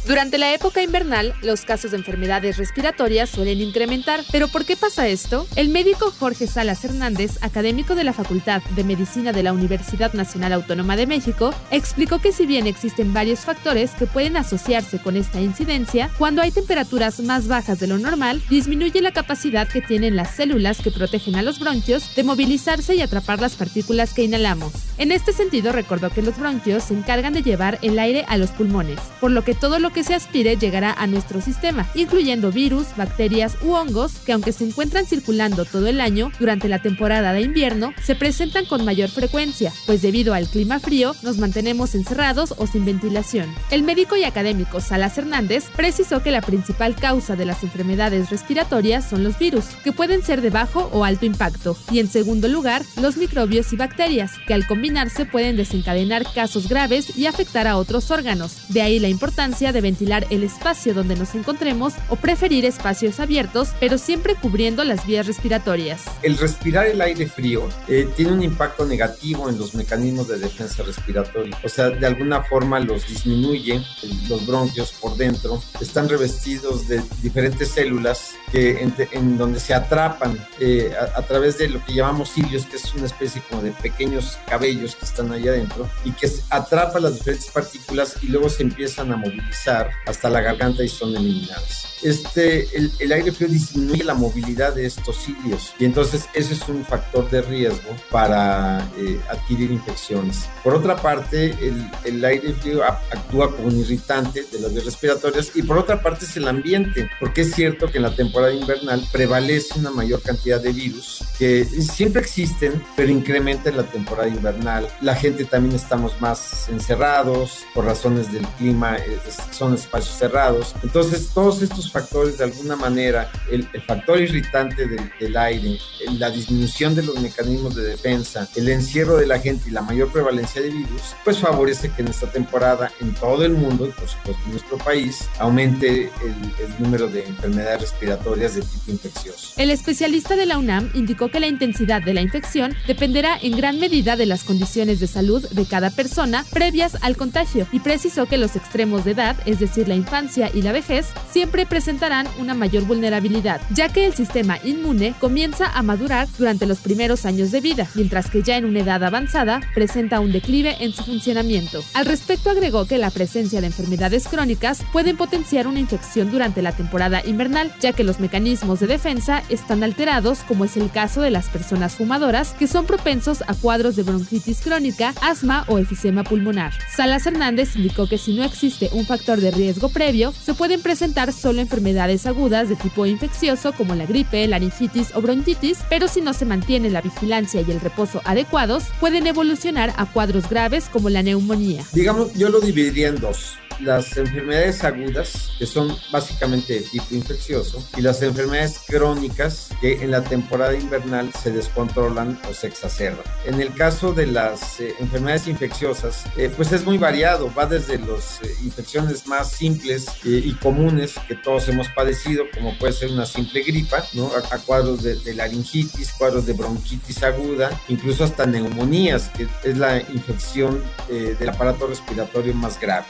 Durante 0.05 0.37
la 0.37 0.53
época 0.53 0.81
invernal, 0.81 1.33
los 1.41 1.61
casos 1.61 1.91
de 1.91 1.97
enfermedades 1.97 2.57
respiratorias 2.57 3.29
suelen 3.29 3.61
incrementar. 3.61 4.23
¿Pero 4.31 4.47
por 4.47 4.65
qué 4.65 4.75
pasa 4.75 5.07
esto? 5.07 5.47
El 5.55 5.69
médico 5.69 6.11
Jorge 6.19 6.47
Salas 6.47 6.83
Hernández, 6.83 7.37
académico 7.41 7.95
de 7.95 8.03
la 8.03 8.13
Facultad 8.13 8.61
de 8.75 8.83
Medicina 8.83 9.31
de 9.31 9.43
la 9.43 9.53
Universidad 9.53 10.13
Nacional 10.13 10.53
Autónoma 10.53 10.95
de 10.95 11.07
México, 11.07 11.53
explicó 11.71 12.19
que 12.19 12.31
si 12.31 12.45
bien 12.45 12.67
existen 12.67 13.13
varios 13.13 13.41
factores 13.41 13.91
que 13.91 14.07
pueden 14.07 14.37
asociarse 14.37 14.99
con 14.99 15.15
esta 15.15 15.39
incidencia, 15.39 16.09
cuando 16.17 16.41
hay 16.41 16.51
temperaturas 16.51 17.19
más 17.19 17.47
bajas 17.47 17.79
de 17.79 17.87
lo 17.87 17.97
normal, 17.97 18.41
disminuye 18.49 19.01
la 19.01 19.11
capacidad 19.11 19.67
que 19.67 19.81
tienen 19.81 20.15
las 20.15 20.35
células 20.35 20.79
que 20.81 20.91
protegen 20.91 21.35
a 21.35 21.41
los 21.41 21.59
bronquios 21.59 22.15
de 22.15 22.23
movilizarse 22.23 22.95
y 22.95 23.01
atrapar 23.01 23.39
las 23.39 23.55
partículas 23.55 24.13
que 24.13 24.23
inhalamos. 24.23 24.73
En 24.97 25.11
este 25.11 25.33
sentido, 25.33 25.71
recordó 25.71 26.09
que 26.09 26.21
los 26.21 26.37
bronquios 26.37 26.83
se 26.83 26.93
encargan 26.93 27.33
de 27.33 27.43
llevar 27.43 27.79
el 27.81 27.97
aire 27.99 28.25
a 28.27 28.37
los 28.37 28.51
pulmones, 28.51 28.90
por 29.19 29.31
lo 29.31 29.43
que 29.43 29.53
todo 29.53 29.79
lo 29.79 29.91
que 29.91 30.03
se 30.03 30.13
aspire 30.13 30.57
llegará 30.57 30.93
a 30.93 31.07
nuestro 31.07 31.41
sistema, 31.41 31.89
incluyendo 31.95 32.51
virus, 32.51 32.87
bacterias 32.95 33.57
u 33.63 33.73
hongos 33.73 34.13
que 34.25 34.31
aunque 34.31 34.51
se 34.51 34.65
encuentran 34.65 35.05
circulando 35.05 35.65
todo 35.65 35.87
el 35.87 36.01
año, 36.01 36.31
durante 36.39 36.67
la 36.67 36.79
temporada 36.79 37.33
de 37.33 37.41
invierno 37.41 37.93
se 38.03 38.15
presentan 38.15 38.65
con 38.65 38.85
mayor 38.85 39.09
frecuencia, 39.09 39.73
pues 39.85 40.01
debido 40.01 40.33
al 40.33 40.47
clima 40.47 40.79
frío 40.79 41.15
nos 41.21 41.37
mantenemos 41.37 41.95
encerrados 41.95 42.53
o 42.57 42.67
sin 42.67 42.85
ventilación. 42.85 43.53
El 43.69 43.83
médico 43.83 44.15
y 44.15 44.23
académico 44.23 44.81
Salas 44.81 45.17
Hernández 45.17 45.65
precisó 45.75 46.23
que 46.23 46.31
la 46.31 46.41
principal 46.41 46.95
causa 46.95 47.35
de 47.35 47.45
las 47.45 47.63
enfermedades 47.63 48.29
respiratorias 48.29 49.09
son 49.09 49.23
los 49.23 49.37
virus, 49.37 49.65
que 49.83 49.91
pueden 49.91 50.23
ser 50.23 50.41
de 50.41 50.49
bajo 50.49 50.89
o 50.93 51.05
alto 51.05 51.25
impacto, 51.25 51.77
y 51.91 51.99
en 51.99 52.09
segundo 52.09 52.47
lugar, 52.47 52.83
los 53.01 53.17
microbios 53.17 53.71
y 53.73 53.75
bacterias, 53.75 54.33
que 54.47 54.53
al 54.53 54.67
combinar 54.67 54.91
pueden 55.31 55.55
desencadenar 55.55 56.25
casos 56.33 56.67
graves 56.67 57.17
y 57.17 57.25
afectar 57.25 57.67
a 57.67 57.77
otros 57.77 58.11
órganos. 58.11 58.57
Ahí 58.81 58.99
la 58.99 59.07
importancia 59.07 59.71
de 59.71 59.81
ventilar 59.81 60.27
el 60.29 60.43
espacio 60.43 60.93
donde 60.93 61.15
nos 61.15 61.35
encontremos 61.35 61.93
o 62.09 62.15
preferir 62.15 62.65
espacios 62.65 63.19
abiertos, 63.19 63.69
pero 63.79 63.97
siempre 63.97 64.35
cubriendo 64.35 64.83
las 64.83 65.05
vías 65.05 65.27
respiratorias. 65.27 66.03
El 66.23 66.37
respirar 66.37 66.87
el 66.87 67.01
aire 67.01 67.27
frío 67.27 67.67
eh, 67.87 68.07
tiene 68.15 68.33
un 68.33 68.43
impacto 68.43 68.85
negativo 68.85 69.49
en 69.49 69.57
los 69.57 69.73
mecanismos 69.73 70.27
de 70.27 70.39
defensa 70.39 70.83
respiratoria. 70.83 71.57
O 71.63 71.69
sea, 71.69 71.89
de 71.89 72.05
alguna 72.05 72.43
forma 72.43 72.79
los 72.79 73.07
disminuye, 73.07 73.81
los 74.29 74.45
bronquios 74.45 74.93
por 74.93 75.17
dentro 75.17 75.61
están 75.79 76.09
revestidos 76.09 76.87
de 76.87 77.01
diferentes 77.21 77.69
células 77.69 78.35
en, 78.53 79.37
donde 79.37 79.59
se 79.59 79.73
atrapan 79.73 80.37
eh, 80.59 80.93
a, 81.15 81.21
través 81.21 81.57
de 81.57 81.69
lo 81.69 81.83
que 81.85 81.93
llamamos 81.93 82.31
cilios, 82.33 82.65
que 82.65 82.75
es 82.75 82.93
una 82.93 83.05
especie 83.05 83.41
como 83.49 83.61
de 83.61 83.71
pequeños 83.71 84.37
cabellos 84.47 84.95
que 84.95 85.05
están 85.05 85.31
ahí 85.31 85.47
adentro 85.47 85.89
y 86.03 86.11
que 86.11 86.29
atrapa 86.49 86.99
las 86.99 87.15
diferentes 87.15 87.49
partículas 87.49 88.17
y 88.21 88.27
luego 88.27 88.49
se 88.49 88.63
empiezan 88.63 89.11
a 89.11 89.17
movilizar 89.17 89.89
hasta 90.05 90.29
la 90.29 90.41
garganta 90.41 90.83
y 90.83 90.89
son 90.89 91.15
eliminadas. 91.15 91.90
Este, 92.03 92.67
el, 92.75 93.11
aire 93.11 93.31
frío 93.31 93.49
disminuye 93.49 94.03
la 94.03 94.13
movilidad 94.13 94.73
de 94.73 94.85
estos 94.85 95.17
cilios 95.17 95.73
y 95.79 95.85
entonces 95.85 96.27
ese 96.33 96.53
es 96.53 96.67
un 96.69 96.85
factor 96.85 97.29
de 97.29 97.41
riesgo 97.41 97.95
para 98.09 98.79
eh, 98.97 99.19
adquirir 99.29 99.71
infecciones. 99.71 100.49
Por 100.63 100.73
otra 100.73 100.95
parte, 100.95 101.51
el, 101.61 101.89
el, 102.05 102.23
aire 102.23 102.53
frío 102.53 102.83
actúa 102.83 103.55
como 103.55 103.67
un 103.67 103.79
irritante 103.79 104.43
de 104.51 104.59
las 104.59 104.73
vías 104.73 104.85
respiratorias 104.85 105.51
y 105.55 105.63
por 105.63 105.77
otra 105.77 106.01
parte 106.01 106.25
es 106.25 106.37
el 106.37 106.47
ambiente, 106.47 107.09
porque 107.19 107.41
es 107.41 107.53
cierto 107.53 107.91
que 107.91 107.97
en 107.97 108.03
la 108.03 108.15
temporada 108.15 108.53
invernal 108.53 109.05
prevalece 109.11 109.79
una 109.79 109.91
mayor 109.91 110.21
cantidad 110.21 110.61
de 110.61 110.71
virus 110.71 111.23
que 111.37 111.65
siempre 111.65 112.21
existen, 112.21 112.81
pero 112.95 113.11
incrementa 113.11 113.69
en 113.69 113.77
la 113.77 113.83
temporada 113.83 114.27
invernal. 114.27 114.87
La 115.01 115.15
gente 115.15 115.45
también 115.45 115.75
estamos 115.75 116.19
más 116.21 116.69
encerrados 116.69 117.63
por 117.73 117.85
razones 117.85 118.31
del 118.31 118.45
clima, 118.57 118.97
eh, 118.97 119.19
son 119.51 119.73
espacios 119.73 120.17
cerrados. 120.17 120.75
Entonces, 120.83 121.29
todos 121.33 121.61
estos 121.61 121.90
factores, 121.91 122.37
de 122.37 122.45
alguna 122.45 122.75
manera, 122.75 123.31
el, 123.49 123.67
factor 123.81 124.19
irritante 124.19 124.87
del, 124.87 125.11
del 125.19 125.37
aire, 125.37 125.77
la 126.17 126.29
disminución 126.29 126.95
de 126.95 127.03
los 127.03 127.19
mecanismos 127.19 127.75
de 127.75 127.83
defensa, 127.83 128.47
el 128.55 128.69
encierro 128.69 129.17
de 129.17 129.25
la 129.25 129.39
gente 129.39 129.69
y 129.69 129.71
la 129.71 129.81
mayor 129.81 130.11
prevalencia 130.11 130.61
de 130.61 130.69
virus, 130.69 131.15
pues 131.23 131.39
favorece 131.39 131.91
que 131.91 132.01
en 132.01 132.09
esta 132.09 132.31
temporada 132.31 132.91
en 133.01 133.13
todo 133.15 133.43
el 133.45 133.53
mundo 133.53 133.87
y 133.87 133.91
por 133.91 134.07
supuesto 134.07 134.41
en 134.45 134.51
nuestro 134.51 134.77
país 134.77 135.29
aumente 135.39 136.11
el, 136.23 136.65
el 136.65 136.73
número 136.79 137.07
de 137.07 137.25
enfermedades 137.25 137.81
respiratorias 137.81 138.55
de 138.55 138.61
tipo 138.61 138.91
infeccioso. 138.91 139.53
El 139.57 139.71
especialista 139.71 140.35
de 140.35 140.45
la 140.45 140.57
UNAM 140.57 140.91
indicó 140.93 141.29
que 141.29 141.39
la 141.39 141.47
intensidad 141.47 142.01
de 142.01 142.13
la 142.13 142.21
infección 142.21 142.75
dependerá 142.87 143.37
en 143.41 143.55
gran 143.57 143.79
medida 143.79 144.15
de 144.15 144.25
las 144.25 144.43
condiciones 144.43 144.99
de 144.99 145.07
salud 145.07 145.47
de 145.49 145.65
cada 145.65 145.89
persona 145.89 146.45
previas 146.51 146.97
al 147.01 147.17
contagio 147.17 147.67
y 147.71 147.79
precisó 147.79 148.25
que 148.25 148.37
los 148.37 148.55
extremos 148.55 149.05
de 149.05 149.11
edad, 149.11 149.35
es 149.45 149.59
decir, 149.59 149.87
la 149.87 149.95
infancia 149.95 150.51
y 150.53 150.61
la 150.61 150.71
vejez, 150.71 151.07
siempre 151.31 151.65
presentarán 151.81 152.27
una 152.37 152.53
mayor 152.53 152.83
vulnerabilidad, 152.83 153.59
ya 153.71 153.89
que 153.89 154.05
el 154.05 154.13
sistema 154.13 154.59
inmune 154.63 155.15
comienza 155.19 155.65
a 155.65 155.81
madurar 155.81 156.27
durante 156.37 156.67
los 156.67 156.77
primeros 156.77 157.25
años 157.25 157.49
de 157.49 157.59
vida, 157.59 157.87
mientras 157.95 158.29
que 158.29 158.43
ya 158.43 158.55
en 158.55 158.65
una 158.65 158.81
edad 158.81 159.03
avanzada 159.03 159.61
presenta 159.73 160.19
un 160.19 160.31
declive 160.31 160.77
en 160.79 160.93
su 160.93 161.03
funcionamiento. 161.03 161.83
Al 161.95 162.05
respecto 162.05 162.51
agregó 162.51 162.85
que 162.85 162.99
la 162.99 163.09
presencia 163.09 163.61
de 163.61 163.65
enfermedades 163.65 164.27
crónicas 164.27 164.83
pueden 164.93 165.17
potenciar 165.17 165.65
una 165.65 165.79
infección 165.79 166.29
durante 166.29 166.61
la 166.61 166.71
temporada 166.71 167.23
invernal, 167.25 167.73
ya 167.79 167.93
que 167.93 168.03
los 168.03 168.19
mecanismos 168.19 168.79
de 168.79 168.85
defensa 168.85 169.41
están 169.49 169.83
alterados, 169.83 170.41
como 170.47 170.65
es 170.65 170.77
el 170.77 170.91
caso 170.91 171.21
de 171.21 171.31
las 171.31 171.49
personas 171.49 171.95
fumadoras, 171.95 172.53
que 172.53 172.67
son 172.67 172.85
propensos 172.85 173.43
a 173.47 173.55
cuadros 173.55 173.95
de 173.95 174.03
bronquitis 174.03 174.61
crónica, 174.61 175.15
asma 175.19 175.65
o 175.67 175.79
efisema 175.79 176.23
pulmonar. 176.23 176.73
Salas 176.95 177.25
Hernández 177.25 177.75
indicó 177.75 178.07
que 178.07 178.19
si 178.19 178.35
no 178.35 178.43
existe 178.43 178.91
un 178.93 179.07
factor 179.07 179.41
de 179.41 179.49
riesgo 179.49 179.89
previo, 179.89 180.31
se 180.31 180.53
pueden 180.53 180.83
presentar 180.83 181.33
solo 181.33 181.70
enfermedades 181.71 182.25
agudas 182.25 182.67
de 182.67 182.75
tipo 182.75 183.05
infeccioso 183.05 183.71
como 183.71 183.95
la 183.95 184.05
gripe, 184.05 184.45
laringitis 184.45 185.15
o 185.15 185.21
bronquitis, 185.21 185.79
pero 185.89 186.09
si 186.09 186.19
no 186.19 186.33
se 186.33 186.43
mantiene 186.43 186.89
la 186.89 186.99
vigilancia 186.99 187.61
y 187.61 187.71
el 187.71 187.79
reposo 187.79 188.21
adecuados, 188.25 188.83
pueden 188.99 189.25
evolucionar 189.25 189.93
a 189.95 190.05
cuadros 190.05 190.49
graves 190.49 190.89
como 190.91 191.09
la 191.09 191.23
neumonía. 191.23 191.85
Digamos, 191.93 192.33
yo 192.33 192.49
lo 192.49 192.59
dividiría 192.59 193.07
en 193.07 193.21
dos 193.21 193.55
las 193.81 194.15
enfermedades 194.17 194.83
agudas, 194.83 195.51
que 195.57 195.65
son 195.65 195.95
básicamente 196.11 196.73
de 196.73 196.81
tipo 196.81 197.05
infeccioso, 197.11 197.83
y 197.97 198.01
las 198.01 198.21
enfermedades 198.21 198.79
crónicas, 198.87 199.69
que 199.81 200.03
en 200.03 200.11
la 200.11 200.23
temporada 200.23 200.75
invernal 200.75 201.31
se 201.33 201.51
descontrolan 201.51 202.39
o 202.49 202.53
se 202.53 202.67
exacerban. 202.67 203.23
En 203.45 203.59
el 203.61 203.73
caso 203.73 204.13
de 204.13 204.27
las 204.27 204.79
eh, 204.79 204.93
enfermedades 204.99 205.47
infecciosas, 205.47 206.23
eh, 206.37 206.51
pues 206.55 206.71
es 206.71 206.85
muy 206.85 206.97
variado, 206.97 207.53
va 207.53 207.65
desde 207.65 207.97
las 207.99 208.41
eh, 208.41 208.55
infecciones 208.63 209.27
más 209.27 209.51
simples 209.51 210.07
y 210.23 210.53
comunes 210.55 211.15
que 211.27 211.35
todos 211.35 211.67
hemos 211.69 211.87
padecido, 211.89 212.45
como 212.53 212.77
puede 212.77 212.93
ser 212.93 213.11
una 213.11 213.25
simple 213.25 213.63
gripa, 213.63 214.03
¿no? 214.13 214.31
a, 214.51 214.57
cuadros 214.59 215.03
de, 215.03 215.33
laringitis, 215.33 216.11
cuadros 216.13 216.45
de 216.45 216.53
bronquitis 216.53 217.23
aguda, 217.23 217.69
incluso 217.87 218.23
hasta 218.23 218.45
neumonías, 218.45 219.29
que 219.29 219.47
es 219.63 219.77
la 219.77 219.99
infección 219.99 220.83
del 221.09 221.49
aparato 221.49 221.87
respiratorio 221.87 222.53
más 222.53 222.79
grave. 222.79 223.05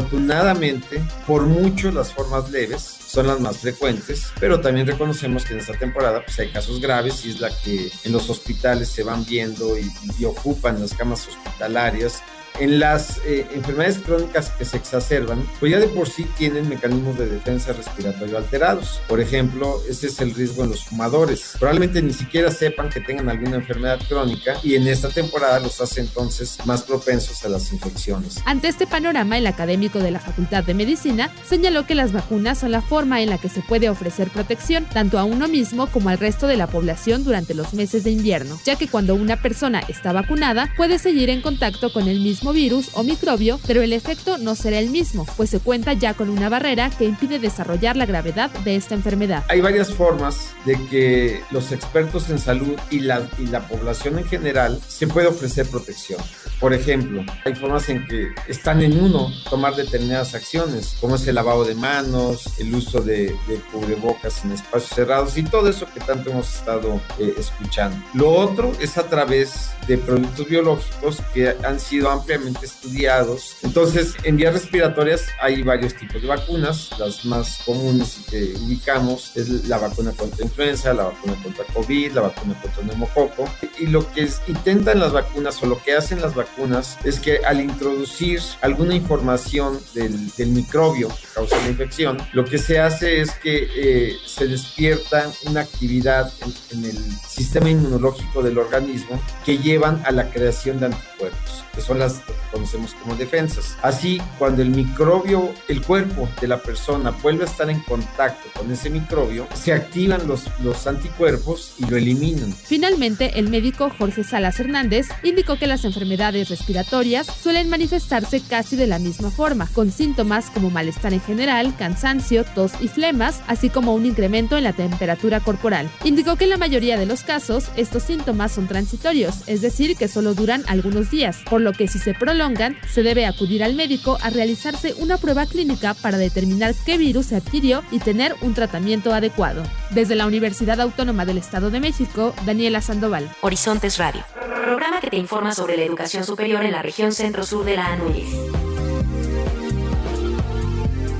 Afortunadamente, 0.00 1.02
por 1.26 1.42
mucho 1.42 1.92
las 1.92 2.10
formas 2.10 2.50
leves 2.50 2.80
son 2.80 3.26
las 3.26 3.38
más 3.38 3.58
frecuentes, 3.58 4.32
pero 4.40 4.58
también 4.58 4.86
reconocemos 4.86 5.44
que 5.44 5.52
en 5.52 5.60
esta 5.60 5.74
temporada 5.74 6.24
pues, 6.24 6.38
hay 6.38 6.50
casos 6.50 6.80
graves 6.80 7.26
y 7.26 7.30
es 7.30 7.40
la 7.40 7.50
que 7.50 7.92
en 8.04 8.12
los 8.12 8.30
hospitales 8.30 8.88
se 8.88 9.02
van 9.02 9.26
viendo 9.26 9.76
y, 9.78 9.92
y 10.18 10.24
ocupan 10.24 10.80
las 10.80 10.94
camas 10.94 11.28
hospitalarias 11.28 12.22
en 12.60 12.78
las 12.78 13.18
eh, 13.24 13.46
enfermedades 13.54 13.98
crónicas 13.98 14.50
que 14.50 14.64
se 14.64 14.76
exacerban, 14.76 15.42
pues 15.58 15.72
ya 15.72 15.78
de 15.78 15.88
por 15.88 16.08
sí 16.08 16.24
tienen 16.36 16.68
mecanismos 16.68 17.18
de 17.18 17.26
defensa 17.26 17.72
respiratorio 17.72 18.36
alterados. 18.36 19.00
Por 19.08 19.20
ejemplo, 19.20 19.80
ese 19.88 20.08
es 20.08 20.20
el 20.20 20.34
riesgo 20.34 20.64
en 20.64 20.70
los 20.70 20.84
fumadores. 20.84 21.54
Probablemente 21.58 22.02
ni 22.02 22.12
siquiera 22.12 22.50
sepan 22.50 22.90
que 22.90 23.00
tengan 23.00 23.28
alguna 23.28 23.56
enfermedad 23.56 23.98
crónica 24.08 24.58
y 24.62 24.74
en 24.74 24.86
esta 24.86 25.08
temporada 25.08 25.58
los 25.60 25.80
hace 25.80 26.00
entonces 26.00 26.58
más 26.66 26.82
propensos 26.82 27.44
a 27.44 27.48
las 27.48 27.72
infecciones. 27.72 28.36
Ante 28.44 28.68
este 28.68 28.86
panorama, 28.86 29.38
el 29.38 29.46
académico 29.46 29.98
de 29.98 30.10
la 30.10 30.20
Facultad 30.20 30.62
de 30.64 30.74
Medicina 30.74 31.32
señaló 31.48 31.86
que 31.86 31.94
las 31.94 32.12
vacunas 32.12 32.58
son 32.58 32.72
la 32.72 32.82
forma 32.82 33.22
en 33.22 33.30
la 33.30 33.38
que 33.38 33.48
se 33.48 33.62
puede 33.62 33.88
ofrecer 33.88 34.28
protección 34.28 34.84
tanto 34.84 35.18
a 35.18 35.24
uno 35.24 35.48
mismo 35.48 35.86
como 35.86 36.10
al 36.10 36.18
resto 36.18 36.46
de 36.46 36.56
la 36.56 36.66
población 36.66 37.24
durante 37.24 37.54
los 37.54 37.72
meses 37.72 38.04
de 38.04 38.10
invierno, 38.10 38.58
ya 38.64 38.76
que 38.76 38.88
cuando 38.88 39.14
una 39.14 39.40
persona 39.40 39.80
está 39.88 40.12
vacunada 40.12 40.72
puede 40.76 40.98
seguir 40.98 41.30
en 41.30 41.40
contacto 41.40 41.92
con 41.92 42.08
el 42.08 42.20
mismo 42.20 42.49
virus 42.52 42.90
o 42.94 43.02
microbio, 43.02 43.60
pero 43.66 43.82
el 43.82 43.92
efecto 43.92 44.38
no 44.38 44.54
será 44.54 44.78
el 44.78 44.90
mismo, 44.90 45.26
pues 45.36 45.50
se 45.50 45.60
cuenta 45.60 45.92
ya 45.92 46.14
con 46.14 46.30
una 46.30 46.48
barrera 46.48 46.90
que 46.90 47.04
impide 47.04 47.38
desarrollar 47.38 47.96
la 47.96 48.06
gravedad 48.06 48.50
de 48.64 48.76
esta 48.76 48.94
enfermedad. 48.94 49.44
Hay 49.48 49.60
varias 49.60 49.92
formas 49.92 50.52
de 50.64 50.74
que 50.88 51.40
los 51.50 51.72
expertos 51.72 52.30
en 52.30 52.38
salud 52.38 52.76
y 52.90 53.00
la, 53.00 53.28
y 53.38 53.46
la 53.46 53.66
población 53.66 54.18
en 54.18 54.26
general 54.26 54.80
se 54.86 55.06
puede 55.06 55.28
ofrecer 55.28 55.66
protección. 55.66 56.20
Por 56.58 56.74
ejemplo, 56.74 57.24
hay 57.44 57.54
formas 57.54 57.88
en 57.88 58.06
que 58.06 58.34
están 58.46 58.82
en 58.82 59.02
uno 59.02 59.32
tomar 59.48 59.74
determinadas 59.76 60.34
acciones, 60.34 60.96
como 61.00 61.16
es 61.16 61.26
el 61.26 61.36
lavado 61.36 61.64
de 61.64 61.74
manos, 61.74 62.44
el 62.58 62.74
uso 62.74 63.00
de, 63.00 63.34
cubrebocas 63.72 64.44
en 64.44 64.52
espacios 64.52 64.90
cerrados 64.90 65.38
y 65.38 65.42
todo 65.42 65.68
eso 65.68 65.86
que 65.92 66.00
tanto 66.00 66.30
hemos 66.30 66.54
estado 66.54 67.00
eh, 67.18 67.34
escuchando. 67.38 67.96
Lo 68.14 68.30
otro 68.30 68.72
es 68.80 68.98
a 68.98 69.08
través 69.08 69.70
de 69.86 69.96
productos 69.96 70.48
biológicos 70.48 71.18
que 71.32 71.54
han 71.64 71.80
sido 71.80 72.10
ampliamente 72.10 72.39
estudiados. 72.62 73.56
Entonces, 73.62 74.14
en 74.24 74.36
vías 74.36 74.54
respiratorias 74.54 75.26
hay 75.40 75.62
varios 75.62 75.94
tipos 75.94 76.20
de 76.20 76.28
vacunas. 76.28 76.90
Las 76.98 77.24
más 77.24 77.58
comunes 77.64 78.18
que 78.30 78.54
ubicamos 78.64 79.36
es 79.36 79.68
la 79.68 79.78
vacuna 79.78 80.12
contra 80.12 80.44
influenza, 80.44 80.94
la 80.94 81.04
vacuna 81.04 81.34
contra 81.42 81.64
COVID, 81.64 82.12
la 82.12 82.22
vacuna 82.22 82.60
contra 82.60 82.82
neumococo. 82.84 83.44
Y 83.78 83.86
lo 83.86 84.10
que 84.12 84.28
intentan 84.46 85.00
las 85.00 85.12
vacunas 85.12 85.62
o 85.62 85.66
lo 85.66 85.82
que 85.82 85.94
hacen 85.94 86.20
las 86.20 86.34
vacunas 86.34 86.98
es 87.04 87.20
que 87.20 87.38
al 87.44 87.60
introducir 87.60 88.40
alguna 88.60 88.94
información 88.94 89.80
del, 89.94 90.30
microbio 90.50 91.08
que 91.08 91.26
causa 91.34 91.56
la 91.58 91.68
infección, 91.68 92.18
lo 92.32 92.44
que 92.44 92.58
se 92.58 92.80
hace 92.80 93.20
es 93.20 93.30
que 93.32 93.68
eh, 93.74 94.16
se 94.26 94.46
despierta 94.46 95.30
una 95.46 95.60
actividad 95.60 96.32
en, 96.72 96.84
el 96.84 96.98
sistema 97.28 97.70
inmunológico 97.70 98.42
del 98.42 98.58
organismo 98.58 99.20
que 99.44 99.58
llevan 99.58 100.02
a 100.04 100.10
la 100.10 100.30
creación 100.30 100.80
de 100.80 100.86
anticuerpos, 100.86 101.64
que 101.74 101.80
son 101.80 101.98
las 101.98 102.19
conocemos 102.50 102.94
como 102.94 103.14
defensas. 103.14 103.76
Así, 103.82 104.20
cuando 104.38 104.62
el 104.62 104.70
microbio, 104.70 105.52
el 105.68 105.82
cuerpo 105.82 106.28
de 106.40 106.48
la 106.48 106.62
persona 106.62 107.10
vuelve 107.10 107.44
a 107.44 107.46
estar 107.46 107.70
en 107.70 107.80
contacto 107.80 108.48
con 108.58 108.70
ese 108.70 108.90
microbio, 108.90 109.46
se 109.54 109.72
activan 109.72 110.26
los, 110.26 110.46
los 110.60 110.86
anticuerpos 110.86 111.74
y 111.78 111.86
lo 111.86 111.96
eliminan. 111.96 112.52
Finalmente, 112.52 113.38
el 113.38 113.48
médico 113.48 113.90
Jorge 113.96 114.24
Salas 114.24 114.60
Hernández 114.60 115.08
indicó 115.22 115.56
que 115.56 115.66
las 115.66 115.84
enfermedades 115.84 116.48
respiratorias 116.48 117.26
suelen 117.26 117.68
manifestarse 117.68 118.40
casi 118.40 118.76
de 118.76 118.86
la 118.86 118.98
misma 118.98 119.30
forma, 119.30 119.68
con 119.72 119.92
síntomas 119.92 120.50
como 120.50 120.70
malestar 120.70 121.12
en 121.12 121.20
general, 121.20 121.74
cansancio, 121.76 122.44
tos 122.44 122.72
y 122.80 122.88
flemas, 122.88 123.42
así 123.46 123.70
como 123.70 123.94
un 123.94 124.06
incremento 124.06 124.56
en 124.56 124.64
la 124.64 124.72
temperatura 124.72 125.40
corporal. 125.40 125.90
Indicó 126.04 126.36
que 126.36 126.44
en 126.44 126.50
la 126.50 126.56
mayoría 126.56 126.98
de 126.98 127.06
los 127.06 127.22
casos 127.22 127.70
estos 127.76 128.02
síntomas 128.02 128.52
son 128.52 128.66
transitorios, 128.66 129.42
es 129.46 129.60
decir, 129.60 129.96
que 129.96 130.08
solo 130.08 130.34
duran 130.34 130.64
algunos 130.66 131.10
días, 131.10 131.38
por 131.48 131.60
lo 131.60 131.72
que 131.72 131.88
si 131.88 131.98
se 131.98 132.09
prolongan, 132.14 132.76
se 132.88 133.02
debe 133.02 133.26
acudir 133.26 133.62
al 133.62 133.74
médico 133.74 134.18
a 134.22 134.30
realizarse 134.30 134.94
una 134.98 135.18
prueba 135.18 135.46
clínica 135.46 135.94
para 135.94 136.18
determinar 136.18 136.74
qué 136.84 136.98
virus 136.98 137.26
se 137.26 137.36
adquirió 137.36 137.82
y 137.90 137.98
tener 137.98 138.34
un 138.42 138.54
tratamiento 138.54 139.12
adecuado. 139.12 139.62
Desde 139.90 140.14
la 140.14 140.26
Universidad 140.26 140.80
Autónoma 140.80 141.24
del 141.24 141.38
Estado 141.38 141.70
de 141.70 141.80
México, 141.80 142.34
Daniela 142.46 142.80
Sandoval. 142.80 143.30
Horizontes 143.40 143.98
Radio. 143.98 144.24
Programa 144.64 145.00
que 145.00 145.10
te 145.10 145.16
informa 145.16 145.52
sobre 145.52 145.76
la 145.76 145.84
educación 145.84 146.24
superior 146.24 146.64
en 146.64 146.72
la 146.72 146.82
región 146.82 147.12
centro-sur 147.12 147.64
de 147.64 147.76
la 147.76 147.86
ANUYES. 147.86 148.28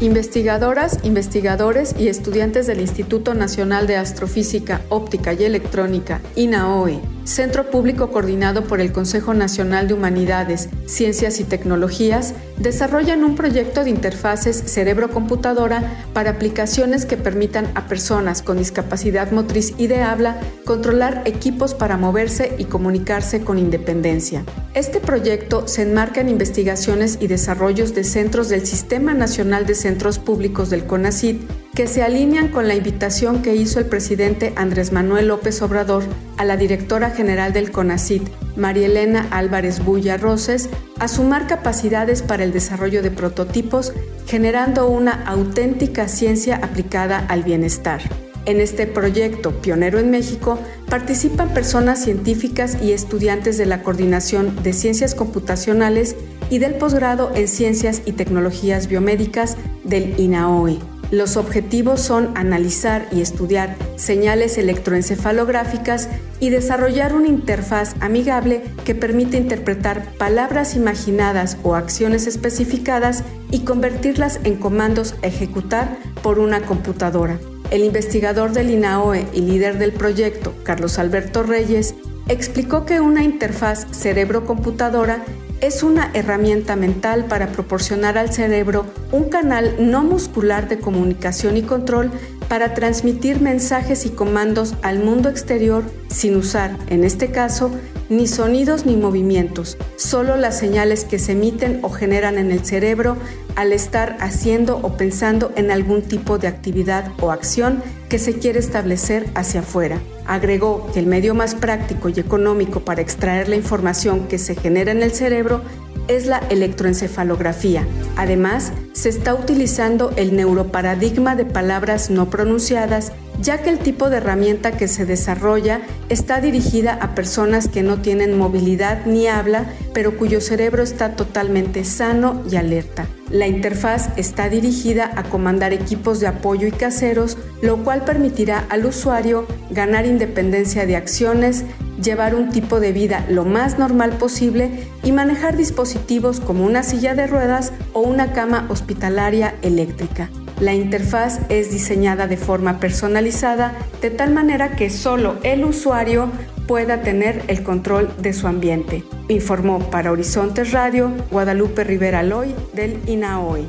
Investigadoras, 0.00 0.98
investigadores 1.02 1.94
y 1.98 2.08
estudiantes 2.08 2.66
del 2.66 2.80
Instituto 2.80 3.34
Nacional 3.34 3.86
de 3.86 3.96
Astrofísica, 3.96 4.80
Óptica 4.88 5.34
y 5.34 5.44
Electrónica, 5.44 6.22
INAOE, 6.36 7.00
Centro 7.30 7.70
Público 7.70 8.10
coordinado 8.10 8.64
por 8.64 8.80
el 8.80 8.90
Consejo 8.90 9.34
Nacional 9.34 9.86
de 9.86 9.94
Humanidades, 9.94 10.68
Ciencias 10.86 11.38
y 11.38 11.44
Tecnologías, 11.44 12.34
desarrollan 12.58 13.22
un 13.22 13.36
proyecto 13.36 13.84
de 13.84 13.90
interfaces 13.90 14.56
cerebro-computadora 14.66 16.08
para 16.12 16.30
aplicaciones 16.32 17.06
que 17.06 17.16
permitan 17.16 17.70
a 17.76 17.86
personas 17.86 18.42
con 18.42 18.58
discapacidad 18.58 19.30
motriz 19.30 19.74
y 19.78 19.86
de 19.86 20.02
habla 20.02 20.40
controlar 20.64 21.22
equipos 21.24 21.72
para 21.72 21.96
moverse 21.96 22.56
y 22.58 22.64
comunicarse 22.64 23.42
con 23.42 23.60
independencia. 23.60 24.44
Este 24.74 24.98
proyecto 24.98 25.68
se 25.68 25.82
enmarca 25.82 26.20
en 26.20 26.30
investigaciones 26.30 27.16
y 27.20 27.28
desarrollos 27.28 27.94
de 27.94 28.02
centros 28.02 28.48
del 28.48 28.66
Sistema 28.66 29.14
Nacional 29.14 29.66
de 29.66 29.76
Centros 29.76 30.18
Públicos 30.18 30.68
del 30.68 30.84
CONACYT 30.84 31.40
que 31.74 31.86
se 31.86 32.02
alinean 32.02 32.48
con 32.48 32.66
la 32.66 32.74
invitación 32.74 33.42
que 33.42 33.54
hizo 33.54 33.78
el 33.78 33.86
presidente 33.86 34.52
Andrés 34.56 34.92
Manuel 34.92 35.28
López 35.28 35.62
Obrador 35.62 36.04
a 36.36 36.44
la 36.44 36.56
directora 36.56 37.10
general 37.10 37.52
del 37.52 37.70
CONACYT, 37.70 38.28
María 38.56 38.86
Elena 38.86 39.28
Álvarez 39.30 39.84
Bulla 39.84 40.16
Roses, 40.16 40.68
a 40.98 41.06
sumar 41.06 41.46
capacidades 41.46 42.22
para 42.22 42.44
el 42.44 42.52
desarrollo 42.52 43.02
de 43.02 43.10
prototipos, 43.10 43.92
generando 44.26 44.88
una 44.88 45.24
auténtica 45.24 46.08
ciencia 46.08 46.56
aplicada 46.56 47.24
al 47.28 47.44
bienestar. 47.44 48.00
En 48.46 48.60
este 48.60 48.86
proyecto, 48.86 49.52
pionero 49.60 49.98
en 49.98 50.10
México, 50.10 50.58
participan 50.88 51.50
personas 51.50 52.02
científicas 52.02 52.78
y 52.82 52.92
estudiantes 52.92 53.58
de 53.58 53.66
la 53.66 53.82
Coordinación 53.82 54.62
de 54.62 54.72
Ciencias 54.72 55.14
Computacionales 55.14 56.16
y 56.48 56.58
del 56.58 56.74
posgrado 56.74 57.30
en 57.34 57.46
Ciencias 57.46 58.02
y 58.06 58.12
Tecnologías 58.12 58.88
Biomédicas 58.88 59.56
del 59.84 60.18
INAOE. 60.18 60.78
Los 61.10 61.36
objetivos 61.36 62.00
son 62.00 62.30
analizar 62.36 63.08
y 63.10 63.20
estudiar 63.20 63.76
señales 63.96 64.58
electroencefalográficas 64.58 66.08
y 66.38 66.50
desarrollar 66.50 67.14
una 67.14 67.26
interfaz 67.26 67.96
amigable 68.00 68.62
que 68.84 68.94
permite 68.94 69.36
interpretar 69.36 70.14
palabras 70.18 70.76
imaginadas 70.76 71.56
o 71.64 71.74
acciones 71.74 72.28
especificadas 72.28 73.24
y 73.50 73.60
convertirlas 73.60 74.38
en 74.44 74.54
comandos 74.56 75.16
a 75.24 75.26
ejecutar 75.26 75.98
por 76.22 76.38
una 76.38 76.62
computadora. 76.62 77.40
El 77.72 77.84
investigador 77.84 78.52
del 78.52 78.70
INAOE 78.70 79.26
y 79.32 79.40
líder 79.40 79.78
del 79.78 79.92
proyecto, 79.92 80.54
Carlos 80.62 80.98
Alberto 81.00 81.42
Reyes, 81.42 81.94
explicó 82.28 82.86
que 82.86 83.00
una 83.00 83.24
interfaz 83.24 83.88
cerebro-computadora 83.90 85.24
es 85.60 85.82
una 85.82 86.10
herramienta 86.14 86.76
mental 86.76 87.26
para 87.26 87.48
proporcionar 87.48 88.16
al 88.16 88.32
cerebro 88.32 88.86
un 89.12 89.28
canal 89.28 89.76
no 89.78 90.02
muscular 90.02 90.68
de 90.68 90.78
comunicación 90.78 91.56
y 91.56 91.62
control 91.62 92.10
para 92.48 92.74
transmitir 92.74 93.40
mensajes 93.40 94.06
y 94.06 94.10
comandos 94.10 94.74
al 94.82 94.98
mundo 94.98 95.28
exterior 95.28 95.84
sin 96.08 96.34
usar, 96.36 96.76
en 96.88 97.04
este 97.04 97.30
caso, 97.30 97.70
ni 98.10 98.26
sonidos 98.26 98.84
ni 98.84 98.96
movimientos, 98.96 99.78
solo 99.96 100.36
las 100.36 100.58
señales 100.58 101.04
que 101.04 101.18
se 101.18 101.32
emiten 101.32 101.78
o 101.82 101.90
generan 101.90 102.36
en 102.38 102.50
el 102.50 102.64
cerebro 102.64 103.16
al 103.54 103.72
estar 103.72 104.16
haciendo 104.20 104.78
o 104.78 104.96
pensando 104.96 105.52
en 105.56 105.70
algún 105.70 106.02
tipo 106.02 106.36
de 106.36 106.48
actividad 106.48 107.12
o 107.20 107.30
acción 107.30 107.82
que 108.08 108.18
se 108.18 108.34
quiere 108.34 108.58
establecer 108.58 109.26
hacia 109.34 109.60
afuera. 109.60 110.00
Agregó 110.26 110.90
que 110.92 110.98
el 110.98 111.06
medio 111.06 111.34
más 111.34 111.54
práctico 111.54 112.08
y 112.08 112.18
económico 112.18 112.80
para 112.80 113.00
extraer 113.00 113.48
la 113.48 113.56
información 113.56 114.26
que 114.26 114.38
se 114.38 114.56
genera 114.56 114.90
en 114.90 115.02
el 115.02 115.12
cerebro 115.12 115.62
es 116.08 116.26
la 116.26 116.38
electroencefalografía. 116.50 117.86
Además, 118.16 118.72
se 118.92 119.08
está 119.08 119.34
utilizando 119.34 120.12
el 120.16 120.36
neuroparadigma 120.36 121.36
de 121.36 121.44
palabras 121.44 122.10
no 122.10 122.30
pronunciadas, 122.30 123.12
ya 123.40 123.62
que 123.62 123.70
el 123.70 123.78
tipo 123.78 124.10
de 124.10 124.18
herramienta 124.18 124.72
que 124.72 124.88
se 124.88 125.06
desarrolla 125.06 125.80
está 126.08 126.40
dirigida 126.40 126.94
a 126.94 127.14
personas 127.14 127.68
que 127.68 127.82
no 127.82 128.02
tienen 128.02 128.36
movilidad 128.36 129.06
ni 129.06 129.28
habla, 129.28 129.66
pero 129.94 130.16
cuyo 130.16 130.40
cerebro 130.40 130.82
está 130.82 131.16
totalmente 131.16 131.84
sano 131.84 132.42
y 132.50 132.56
alerta. 132.56 133.06
La 133.30 133.46
interfaz 133.46 134.10
está 134.16 134.48
dirigida 134.48 135.12
a 135.14 135.22
comandar 135.22 135.72
equipos 135.72 136.20
de 136.20 136.26
apoyo 136.26 136.66
y 136.66 136.72
caseros, 136.72 137.38
lo 137.62 137.82
cual 137.84 138.04
permitirá 138.04 138.66
al 138.68 138.84
usuario 138.84 139.46
ganar 139.70 140.04
independencia 140.04 140.84
de 140.84 140.96
acciones, 140.96 141.64
llevar 142.02 142.34
un 142.34 142.50
tipo 142.50 142.80
de 142.80 142.92
vida 142.92 143.24
lo 143.28 143.44
más 143.44 143.78
normal 143.78 144.12
posible 144.12 144.86
y 145.02 145.12
manejar 145.12 145.56
dispositivos 145.56 146.40
como 146.40 146.64
una 146.64 146.82
silla 146.82 147.14
de 147.14 147.26
ruedas 147.26 147.72
o 147.92 148.00
una 148.00 148.32
cama 148.32 148.66
hospitalaria 148.68 149.54
eléctrica. 149.62 150.30
La 150.60 150.74
interfaz 150.74 151.40
es 151.48 151.70
diseñada 151.70 152.26
de 152.26 152.36
forma 152.36 152.80
personalizada 152.80 153.72
de 154.02 154.10
tal 154.10 154.30
manera 154.32 154.76
que 154.76 154.90
solo 154.90 155.38
el 155.42 155.64
usuario 155.64 156.30
pueda 156.66 157.00
tener 157.00 157.42
el 157.48 157.62
control 157.62 158.12
de 158.18 158.32
su 158.32 158.46
ambiente, 158.46 159.02
informó 159.28 159.90
para 159.90 160.12
Horizontes 160.12 160.72
Radio 160.72 161.10
Guadalupe 161.30 161.82
Rivera 161.82 162.22
Loy 162.22 162.54
del 162.74 163.00
INAOI. 163.08 163.66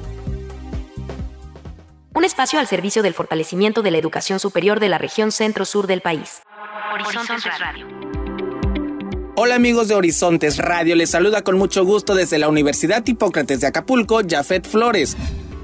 Un 2.13 2.25
espacio 2.25 2.59
al 2.59 2.67
servicio 2.67 3.01
del 3.01 3.13
fortalecimiento 3.13 3.81
de 3.81 3.91
la 3.91 3.97
educación 3.97 4.39
superior 4.39 4.79
de 4.81 4.89
la 4.89 4.97
región 4.97 5.31
centro-sur 5.31 5.87
del 5.87 6.01
país. 6.01 6.43
Horizontes 6.93 7.57
Radio. 7.57 8.10
Hola 9.33 9.55
amigos 9.55 9.87
de 9.87 9.95
Horizontes 9.95 10.57
Radio, 10.57 10.93
les 10.93 11.11
saluda 11.11 11.41
con 11.41 11.57
mucho 11.57 11.85
gusto 11.85 12.15
desde 12.15 12.37
la 12.37 12.49
Universidad 12.49 13.01
Hipócrates 13.07 13.61
de 13.61 13.67
Acapulco, 13.67 14.19
Jafet 14.27 14.67
Flores. 14.67 15.15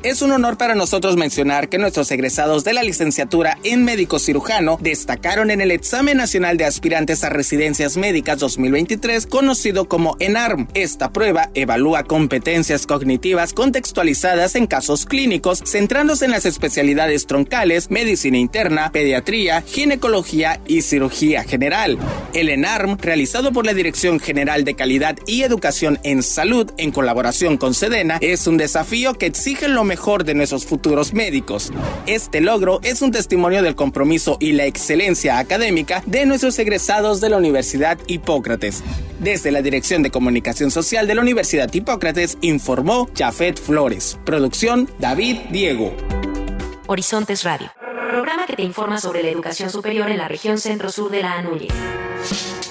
Es 0.04 0.22
un 0.22 0.32
honor 0.32 0.60
para 0.60 0.76
nosotros 0.76 1.18
mencionar 1.18 1.70
que 1.70 1.80
nuestros 1.80 2.12
egresados 2.12 2.64
de 2.64 2.72
la 2.72 2.84
licenciatura 2.84 3.58
en 3.64 3.84
médico 3.84 4.20
cirujano 4.20 4.78
destacaron 4.80 5.50
en 5.50 5.60
el 5.60 5.72
Examen 5.72 6.18
Nacional 6.18 6.56
de 6.56 6.66
Aspirantes 6.66 7.24
a 7.24 7.30
Residencias 7.30 7.98
Médicas 7.98 8.38
2023, 8.38 9.26
conocido 9.26 9.90
como 9.90 10.16
ENARM. 10.20 10.68
Esta 10.76 11.12
prueba 11.12 11.50
evalúa 11.56 12.04
competencias 12.04 12.86
cognitivas 12.86 13.54
contextualizadas 13.54 14.54
en 14.54 14.68
casos 14.68 15.08
clínicos, 15.08 15.64
centrándose 15.66 16.26
en 16.26 16.32
las 16.32 16.46
especialidades 16.46 17.26
troncales, 17.26 17.90
medicina 17.90 18.38
interna, 18.38 18.92
pediatría, 18.92 19.64
ginecología 19.64 20.62
y 20.68 20.84
cirugía 20.84 21.44
general. 21.44 21.98
El 22.36 22.50
ENARM, 22.50 23.00
realizado 23.00 23.52
por 23.52 23.66
la 23.66 23.74
Dirección 23.74 24.20
General 24.20 24.64
de 24.64 24.76
Calidad 24.76 25.18
y 25.26 25.42
Educación 25.42 25.98
en 26.04 26.22
Salud 26.22 26.72
en 26.78 26.92
colaboración 26.92 27.58
con 27.58 27.74
Sedena, 27.74 28.20
es 28.22 28.46
un 28.46 28.58
desafío 28.58 29.16
que 29.16 29.26
exige 29.26 29.68
lo 29.68 29.87
mejor 29.88 30.24
de 30.24 30.36
nuestros 30.36 30.66
futuros 30.66 31.14
médicos. 31.14 31.72
Este 32.06 32.42
logro 32.42 32.80
es 32.84 33.02
un 33.02 33.12
testimonio 33.12 33.64
del 33.64 33.76
compromiso 33.76 34.38
y 34.40 34.52
la 34.52 34.66
excelencia 34.66 35.40
académica 35.40 36.04
de 36.06 36.28
nuestros 36.28 36.60
egresados 36.60 37.22
de 37.22 37.30
la 37.30 37.38
Universidad 37.38 37.98
Hipócrates. 38.06 38.84
Desde 39.20 39.52
la 39.52 39.64
Dirección 39.64 40.04
de 40.04 40.12
Comunicación 40.12 40.70
Social 40.70 41.08
de 41.08 41.16
la 41.16 41.22
Universidad 41.22 41.74
Hipócrates 41.74 42.38
informó 42.42 43.10
Jafet 43.18 43.60
Flores. 43.60 44.20
Producción 44.26 44.90
David 45.00 45.38
Diego. 45.50 45.96
Horizontes 46.86 47.44
Radio. 47.44 47.72
Programa 48.12 48.46
que 48.46 48.56
te 48.56 48.64
informa 48.64 49.00
sobre 49.00 49.24
la 49.24 49.30
educación 49.30 49.70
superior 49.70 50.10
en 50.10 50.18
la 50.18 50.28
región 50.28 50.58
centro-sur 50.58 51.10
de 51.12 51.22
la 51.22 51.34
ANUYES. 51.34 52.67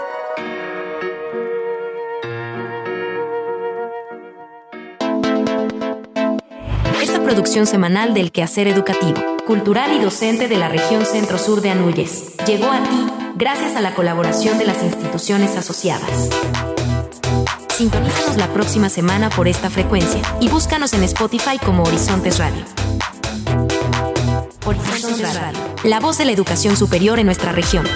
Esta 7.01 7.23
producción 7.25 7.67
semanal 7.67 8.13
del 8.13 8.31
quehacer 8.31 8.69
educativo, 8.69 9.23
cultural 9.47 9.97
y 9.99 10.05
docente 10.05 10.49
de 10.49 10.59
la 10.59 10.69
región 10.69 11.07
centro-sur 11.07 11.63
de 11.63 11.71
Anúñez 11.71 12.37
llegó 12.47 12.71
a 12.71 12.83
ti 12.83 13.07
gracias 13.37 13.75
a 13.75 13.81
la 13.81 13.95
colaboración 13.95 14.59
de 14.59 14.67
las 14.67 14.83
instituciones 14.83 15.57
asociadas. 15.57 16.29
Sintonízanos 17.79 18.37
la 18.37 18.49
próxima 18.49 18.89
semana 18.89 19.31
por 19.31 19.47
esta 19.47 19.71
frecuencia 19.71 20.21
y 20.41 20.49
búscanos 20.49 20.95
en 20.95 21.05
Spotify 21.05 21.59
como 21.65 21.85
Horizontes 21.85 22.41
Radio. 22.41 22.65
Horizontes 24.67 25.33
Radio, 25.37 25.61
la 25.85 26.01
voz 26.01 26.19
de 26.19 26.25
la 26.25 26.33
educación 26.33 26.77
superior 26.77 27.21
en 27.21 27.27
nuestra 27.27 27.53
región. 27.53 27.87